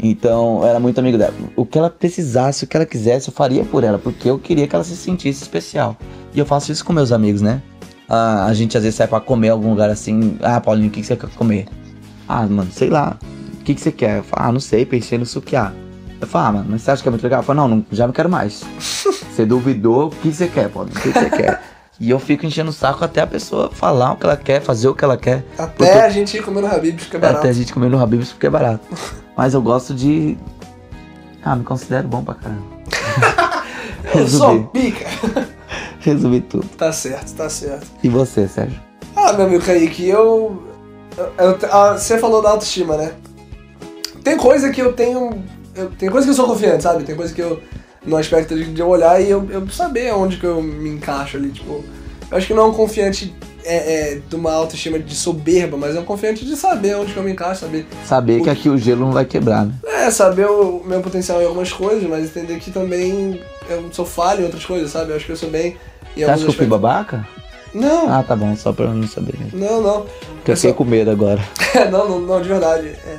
[0.02, 1.34] Então, era muito amigo dela.
[1.56, 4.66] O que ela precisasse, o que ela quisesse, eu faria por ela, porque eu queria
[4.66, 5.97] que ela se sentisse especial.
[6.34, 7.62] E eu faço isso com meus amigos, né?
[8.08, 10.38] Ah, a gente às vezes sai pra comer em algum lugar assim.
[10.41, 11.68] Ah, Paulinho, o que, que você quer comer?
[12.28, 13.18] Ah, mano, sei lá.
[13.60, 14.20] O que, que você quer?
[14.20, 15.74] Eu falo, ah, não sei, pensei no sukiá.
[16.22, 17.41] Eu falo, ah, mano, mas você acha que é muito legal?
[17.41, 18.64] Eu falo, não, não já não quero mais.
[18.80, 20.97] Você duvidou, o que você quer, Paulinho?
[20.97, 21.62] O que você quer?
[22.00, 24.88] E eu fico enchendo o saco até a pessoa falar o que ela quer, fazer
[24.88, 25.43] o que ela quer.
[25.58, 27.39] Até Porque- a gente ir comendo Habibs, que é barato.
[27.39, 28.86] Até a gente comer no Habib's porque é barato.
[29.36, 30.38] Mas eu gosto de.
[31.43, 32.64] Ah, me considero bom pra caramba.
[34.16, 35.06] Eu sou pica.
[36.00, 36.66] Resumi tudo.
[36.78, 37.86] Tá certo, tá certo.
[38.02, 38.80] E você, Sérgio?
[39.16, 40.64] Ah, meu amigo Kaique, eu.
[41.18, 43.12] eu- eu- ah, você falou da autoestima, né?
[44.24, 45.43] Tem coisa que eu tenho.
[45.76, 47.04] eu- tem coisa que eu sou confiante, sabe?
[47.04, 47.62] Tem coisa que eu.
[48.06, 51.50] No aspecto de, eu olhar e eu, eu saber onde que eu me encaixo ali,
[51.50, 51.84] tipo.
[52.32, 53.34] Eu acho que não é um confiante
[53.66, 57.18] é, é, de uma autoestima de soberba, mas é um confiante de saber onde que
[57.18, 57.86] eu me encaixo, saber.
[58.06, 59.74] Saber O que aqui o gelo não vai quebrar, né?
[59.84, 64.41] É, saber o meu potencial em algumas coisas, mas entender que também eu sou falho
[64.41, 65.12] em outras coisas, sabe?
[65.12, 65.76] Eu acho que eu sou bem
[66.16, 66.68] em Você acha alguns que eu fui aspectos.
[66.70, 67.28] babaca?
[67.74, 70.06] Não, Ah, tá bom, só pra eu não saber não, não.
[70.38, 71.43] Porque eu fiquei com medo agora.
[71.91, 72.88] não, não, não, de verdade.
[72.88, 73.18] é.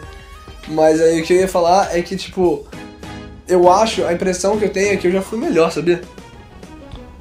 [0.68, 2.64] Mas aí o que eu ia falar é que, tipo,
[3.50, 6.00] eu acho, a impressão que eu tenho é que eu já fui melhor, sabia?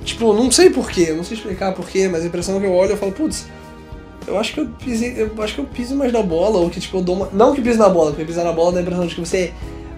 [0.04, 2.98] Tipo, não sei porquê, não sei explicar porquê, mas a impressão que eu olho eu
[2.98, 3.48] falo, putz,
[4.30, 6.80] eu acho que eu pisei, eu acho que eu piso mais na bola, ou que
[6.80, 7.30] tipo, eu dou uma.
[7.34, 9.52] Não que piso na bola, porque pisar na bola dá a impressão de que você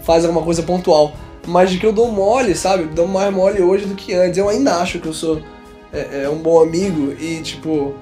[0.04, 1.14] faz alguma coisa pontual.
[1.46, 2.86] Mas de que eu dou mole, sabe?
[2.86, 4.38] Dou mais mole hoje do que antes.
[4.38, 5.42] Eu ainda acho que eu sou
[5.92, 7.96] é, é, um bom amigo e, tipo,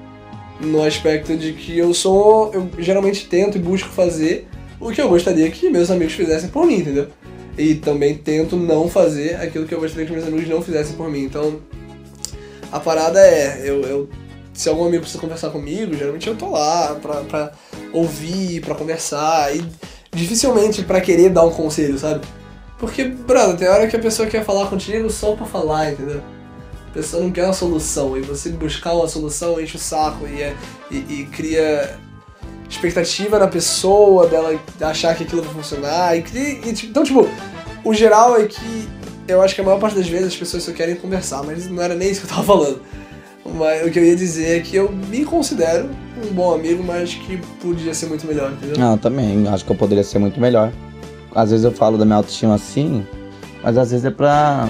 [0.60, 2.52] no aspecto de que eu sou.
[2.52, 4.46] Eu geralmente tento e busco fazer
[4.78, 7.08] o que eu gostaria que meus amigos fizessem por mim, entendeu?
[7.60, 11.10] E também tento não fazer aquilo que eu gostaria que meus amigos não fizessem por
[11.10, 11.24] mim.
[11.24, 11.60] Então,
[12.72, 14.08] a parada é, eu, eu-
[14.54, 17.52] se algum amigo precisa conversar comigo, geralmente eu tô lá pra, pra
[17.92, 19.62] ouvir, pra conversar, e
[20.10, 22.26] dificilmente pra querer dar um conselho, sabe?
[22.78, 26.22] Porque, brother, tem hora que a pessoa quer falar contigo só pra falar, entendeu?
[26.88, 30.42] A pessoa não quer uma solução, e você buscar uma solução enche o saco e,
[30.42, 30.56] é-
[30.90, 31.98] e, e cria
[32.70, 37.28] expectativa na pessoa, dela achar que aquilo vai funcionar, e e, tipo, então, tipo,
[37.84, 38.88] o geral é que
[39.26, 41.82] eu acho que a maior parte das vezes as pessoas só querem conversar, mas não
[41.82, 42.80] era nem isso que eu tava falando.
[43.54, 45.90] Mas o que eu ia dizer é que eu me considero
[46.24, 48.76] um bom amigo, mas que podia ser muito melhor, entendeu?
[48.78, 49.48] Não, também.
[49.48, 50.72] Acho que eu poderia ser muito melhor.
[51.34, 53.04] Às vezes eu falo da minha autoestima assim,
[53.62, 54.68] mas às vezes é pra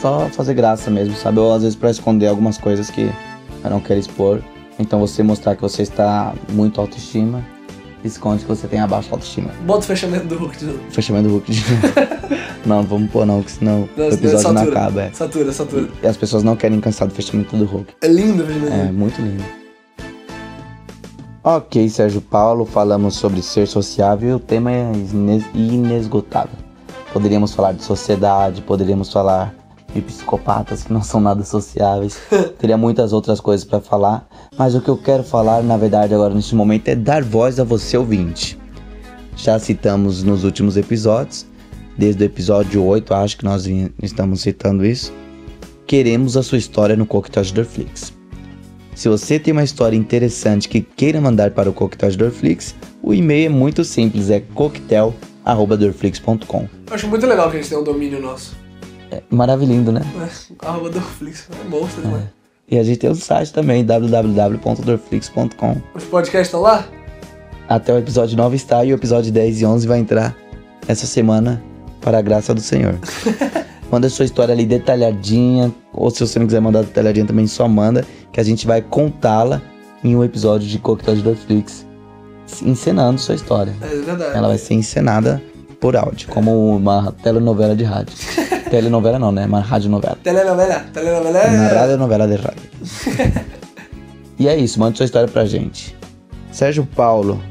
[0.00, 1.38] só fazer graça mesmo, sabe?
[1.40, 3.10] Ou às vezes pra esconder algumas coisas que
[3.64, 4.40] eu não quero expor.
[4.78, 7.42] Então você mostrar que você está muito autoestima,
[8.04, 9.50] esconde que você tem abaixo autoestima.
[9.64, 10.78] Bota o fechamento do Hulk de novo.
[10.90, 11.82] Fechamento do Hulk de novo.
[12.66, 14.78] não, não vamos pôr não, que senão Não, o episódio não satura.
[14.80, 15.02] acaba.
[15.02, 15.10] É.
[15.12, 15.88] Satura, satura.
[16.02, 17.94] E as pessoas não querem cansar do fechamento do Hulk.
[18.02, 19.42] É lindo o fechamento do É, muito lindo.
[21.42, 26.58] Ok, Sérgio Paulo, falamos sobre ser sociável e o tema é ines- inesgotável.
[27.12, 29.54] Poderíamos falar de sociedade, poderíamos falar
[29.96, 32.16] de psicopatas que não são nada sociáveis.
[32.58, 36.34] Teria muitas outras coisas para falar, mas o que eu quero falar, na verdade, agora
[36.34, 38.56] neste momento é dar voz a você ouvinte.
[39.36, 41.46] Já citamos nos últimos episódios,
[41.96, 43.66] desde o episódio 8, acho que nós
[44.02, 45.12] estamos citando isso.
[45.86, 48.12] Queremos a sua história no Coquetel de Dorflix.
[48.94, 53.12] Se você tem uma história interessante que queira mandar para o Coquetel de Dorflix, o
[53.12, 56.68] e-mail é muito simples, é coquetel.dorflix.com.
[56.88, 58.65] Eu acho muito legal que a gente tenha um domínio nosso.
[59.10, 60.02] É maravilhoso, né?
[60.20, 60.28] É,
[60.66, 61.48] arroba Dorflix.
[61.50, 62.24] É monstro demais.
[62.68, 65.76] E a gente tem o site também, www.dorflix.com.
[65.94, 66.84] Os podcasts estão lá?
[67.68, 70.36] Até o episódio 9 está e o episódio 10 e 11 vai entrar
[70.88, 71.62] essa semana
[72.00, 72.98] para a graça do Senhor.
[73.90, 78.04] manda sua história ali detalhadinha, ou se você não quiser mandar detalhadinha também, só manda,
[78.32, 79.62] que a gente vai contá-la
[80.02, 81.86] em um episódio de Coquetel de Dorflix,
[82.62, 83.74] encenando sua história.
[83.80, 84.36] É verdade.
[84.36, 85.42] Ela vai ser encenada
[85.80, 88.14] por áudio, como uma telenovela de rádio.
[88.70, 89.46] telenovela não, né?
[89.46, 90.18] Uma radionovela.
[90.22, 90.86] Telenovela.
[90.92, 91.48] Telenovela é...
[91.48, 92.70] Uma radionovela de rádio.
[94.38, 95.96] e é isso, manda sua história pra gente.
[96.52, 97.42] Sérgio Paulo,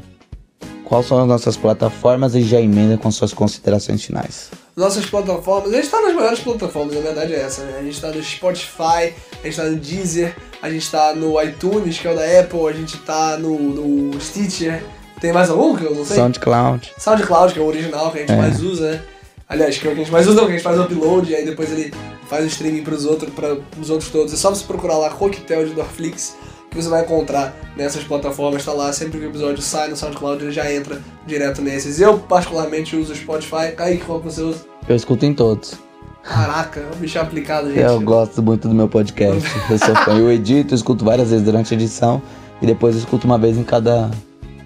[0.84, 4.50] quais são as nossas plataformas e já emenda com suas considerações finais.
[4.76, 7.78] Nossas plataformas, a gente tá nas maiores plataformas, a verdade é essa, né?
[7.80, 11.98] A gente tá no Spotify, a gente tá no Deezer, a gente tá no iTunes,
[11.98, 14.84] que é o da Apple, a gente tá no, no Stitcher.
[15.20, 16.16] Tem mais algum que eu não sei?
[16.16, 16.92] SoundCloud.
[16.98, 18.36] SoundCloud, que é o original que a gente É.
[18.36, 19.02] mais usa, né?
[19.48, 21.30] Aliás, que é o que a gente mais usa, que a gente faz o upload
[21.30, 21.92] e aí depois ele
[22.28, 24.32] faz o streaming pros outros, para os outros todos.
[24.32, 26.36] É só você procurar lá Coquetel de Dorflix
[26.76, 30.44] que você vai encontrar nessas plataformas, tá lá, sempre que o episódio sai no SoundCloud
[30.44, 32.00] ele já entra direto nesses.
[32.00, 34.64] Eu particularmente uso o Spotify, Kaique, qual que você usa?
[34.88, 35.74] Eu escuto em todos.
[36.22, 37.80] Caraca, é um bicho aplicado, gente.
[37.80, 39.42] Eu gosto muito do meu podcast.
[39.70, 40.18] Eu sou fã.
[40.18, 42.20] Eu edito, eu escuto várias vezes durante a edição
[42.60, 44.10] e depois eu escuto uma vez em cada.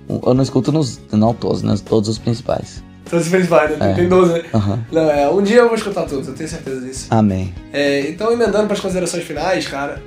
[0.09, 0.99] Eu não escuto nos.
[1.13, 1.75] Não todos, né?
[1.85, 2.83] Todos os principais.
[3.11, 3.91] Então você fez vários, né?
[3.91, 3.95] É.
[3.95, 4.43] Tem 12, né?
[4.55, 4.85] Aham.
[4.93, 7.07] Não, é, um dia eu vou escutar todos, eu tenho certeza disso.
[7.11, 7.53] Amém.
[7.73, 10.01] É, então, emendando para as considerações finais, cara,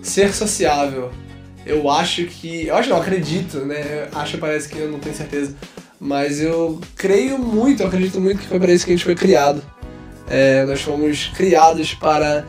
[0.00, 1.10] ser sociável.
[1.66, 2.68] Eu acho que.
[2.68, 4.06] Eu acho não, acredito, né?
[4.14, 5.56] Acho parece que eu não tenho certeza.
[5.98, 9.16] Mas eu creio muito, eu acredito muito que foi para isso que a gente foi
[9.16, 9.60] criado.
[10.30, 12.44] É, nós fomos criados para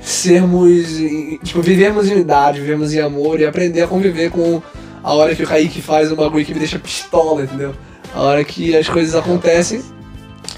[0.00, 0.98] sermos.
[0.98, 4.62] em- Tipo, vivermos em unidade, vivermos em amor e aprender a conviver com
[5.02, 7.74] a hora que o Kaique faz um bagulho que me deixa pistola, entendeu?
[8.14, 9.82] A hora que as coisas acontecem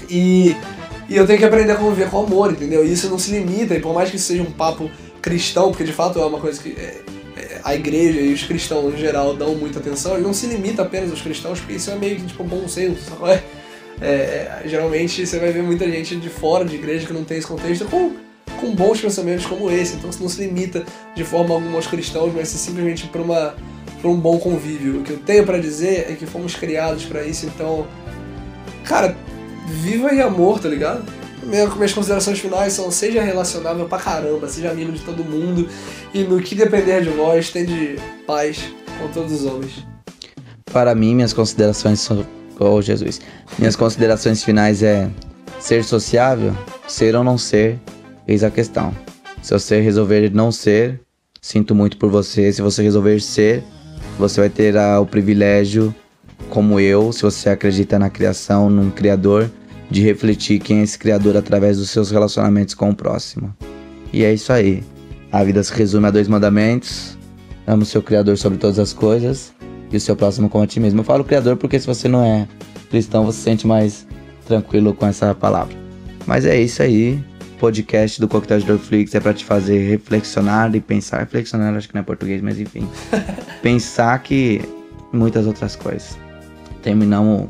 [0.09, 0.55] e,
[1.07, 2.85] e eu tenho que aprender a conviver com amor, entendeu?
[2.85, 4.89] E isso não se limita, e por mais que isso seja um papo
[5.21, 7.01] cristão, porque de fato é uma coisa que é,
[7.37, 10.81] é, a igreja e os cristãos em geral dão muita atenção, ele não se limita
[10.81, 13.41] apenas aos cristãos, porque isso é meio que tipo bom senso, sabe?
[14.01, 17.37] É, é, geralmente você vai ver muita gente de fora de igreja que não tem
[17.37, 18.15] esse contexto com,
[18.59, 20.83] com bons pensamentos como esse, então você não se limita
[21.15, 23.55] de forma alguma aos cristãos, mas simplesmente para uma
[24.01, 24.99] para um bom convívio.
[24.99, 27.85] O que eu tenho para dizer é que fomos criados para isso, então,
[28.83, 29.15] cara,
[29.67, 31.03] viva em amor, tá ligado?
[31.43, 35.67] Minhas considerações finais são: seja relacionável pra caramba, seja amigo de todo mundo
[36.13, 37.95] e no que depender de vós, tende
[38.27, 38.59] paz
[38.99, 39.85] com todos os homens.
[40.71, 42.25] Para mim, minhas considerações são.
[42.59, 43.19] Oh, Jesus.
[43.57, 45.09] Minhas considerações finais é
[45.59, 46.55] ser sociável,
[46.87, 47.79] ser ou não ser,
[48.27, 48.95] eis a questão.
[49.41, 51.01] Se você resolver não ser,
[51.41, 52.53] sinto muito por você.
[52.53, 53.63] Se você resolver ser,
[54.21, 55.93] você vai ter ah, o privilégio,
[56.49, 59.49] como eu, se você acredita na criação, num criador,
[59.89, 63.53] de refletir quem é esse criador através dos seus relacionamentos com o próximo.
[64.13, 64.83] E é isso aí.
[65.31, 67.17] A vida se resume a dois mandamentos:
[67.65, 69.51] ama o seu criador sobre todas as coisas
[69.91, 71.01] e o seu próximo como a ti mesmo.
[71.01, 72.47] Eu falo criador porque se você não é
[72.89, 74.05] cristão, você se sente mais
[74.45, 75.75] tranquilo com essa palavra.
[76.25, 77.21] Mas é isso aí.
[77.61, 81.19] Podcast do Coquetel de Dorflix é para te fazer reflexionar e pensar.
[81.19, 82.89] Reflexionar, acho que não é português, mas enfim.
[83.61, 84.67] pensar que
[85.13, 86.17] muitas outras coisas.
[86.81, 87.49] Terminamos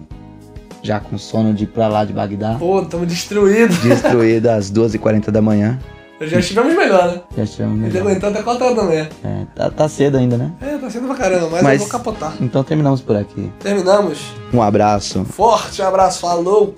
[0.84, 2.58] já com sono de ir pra lá de Bagdá.
[2.60, 3.78] Pô, estamos destruídos.
[3.78, 5.80] Destruído às 2h40 da manhã.
[6.20, 7.22] Já estivemos melhor, né?
[7.38, 8.02] Já estivemos Ele melhor.
[8.10, 9.10] aguentou até 4 horas da manhã.
[9.24, 10.52] É, tá, tá cedo ainda, né?
[10.62, 12.36] É, tá sendo pra caramba, mas, Mas- eu vou capotar.
[12.42, 13.50] Então terminamos por aqui.
[13.60, 14.20] Terminamos.
[14.54, 15.24] Um abraço.
[15.24, 16.76] Forte abraço, falou!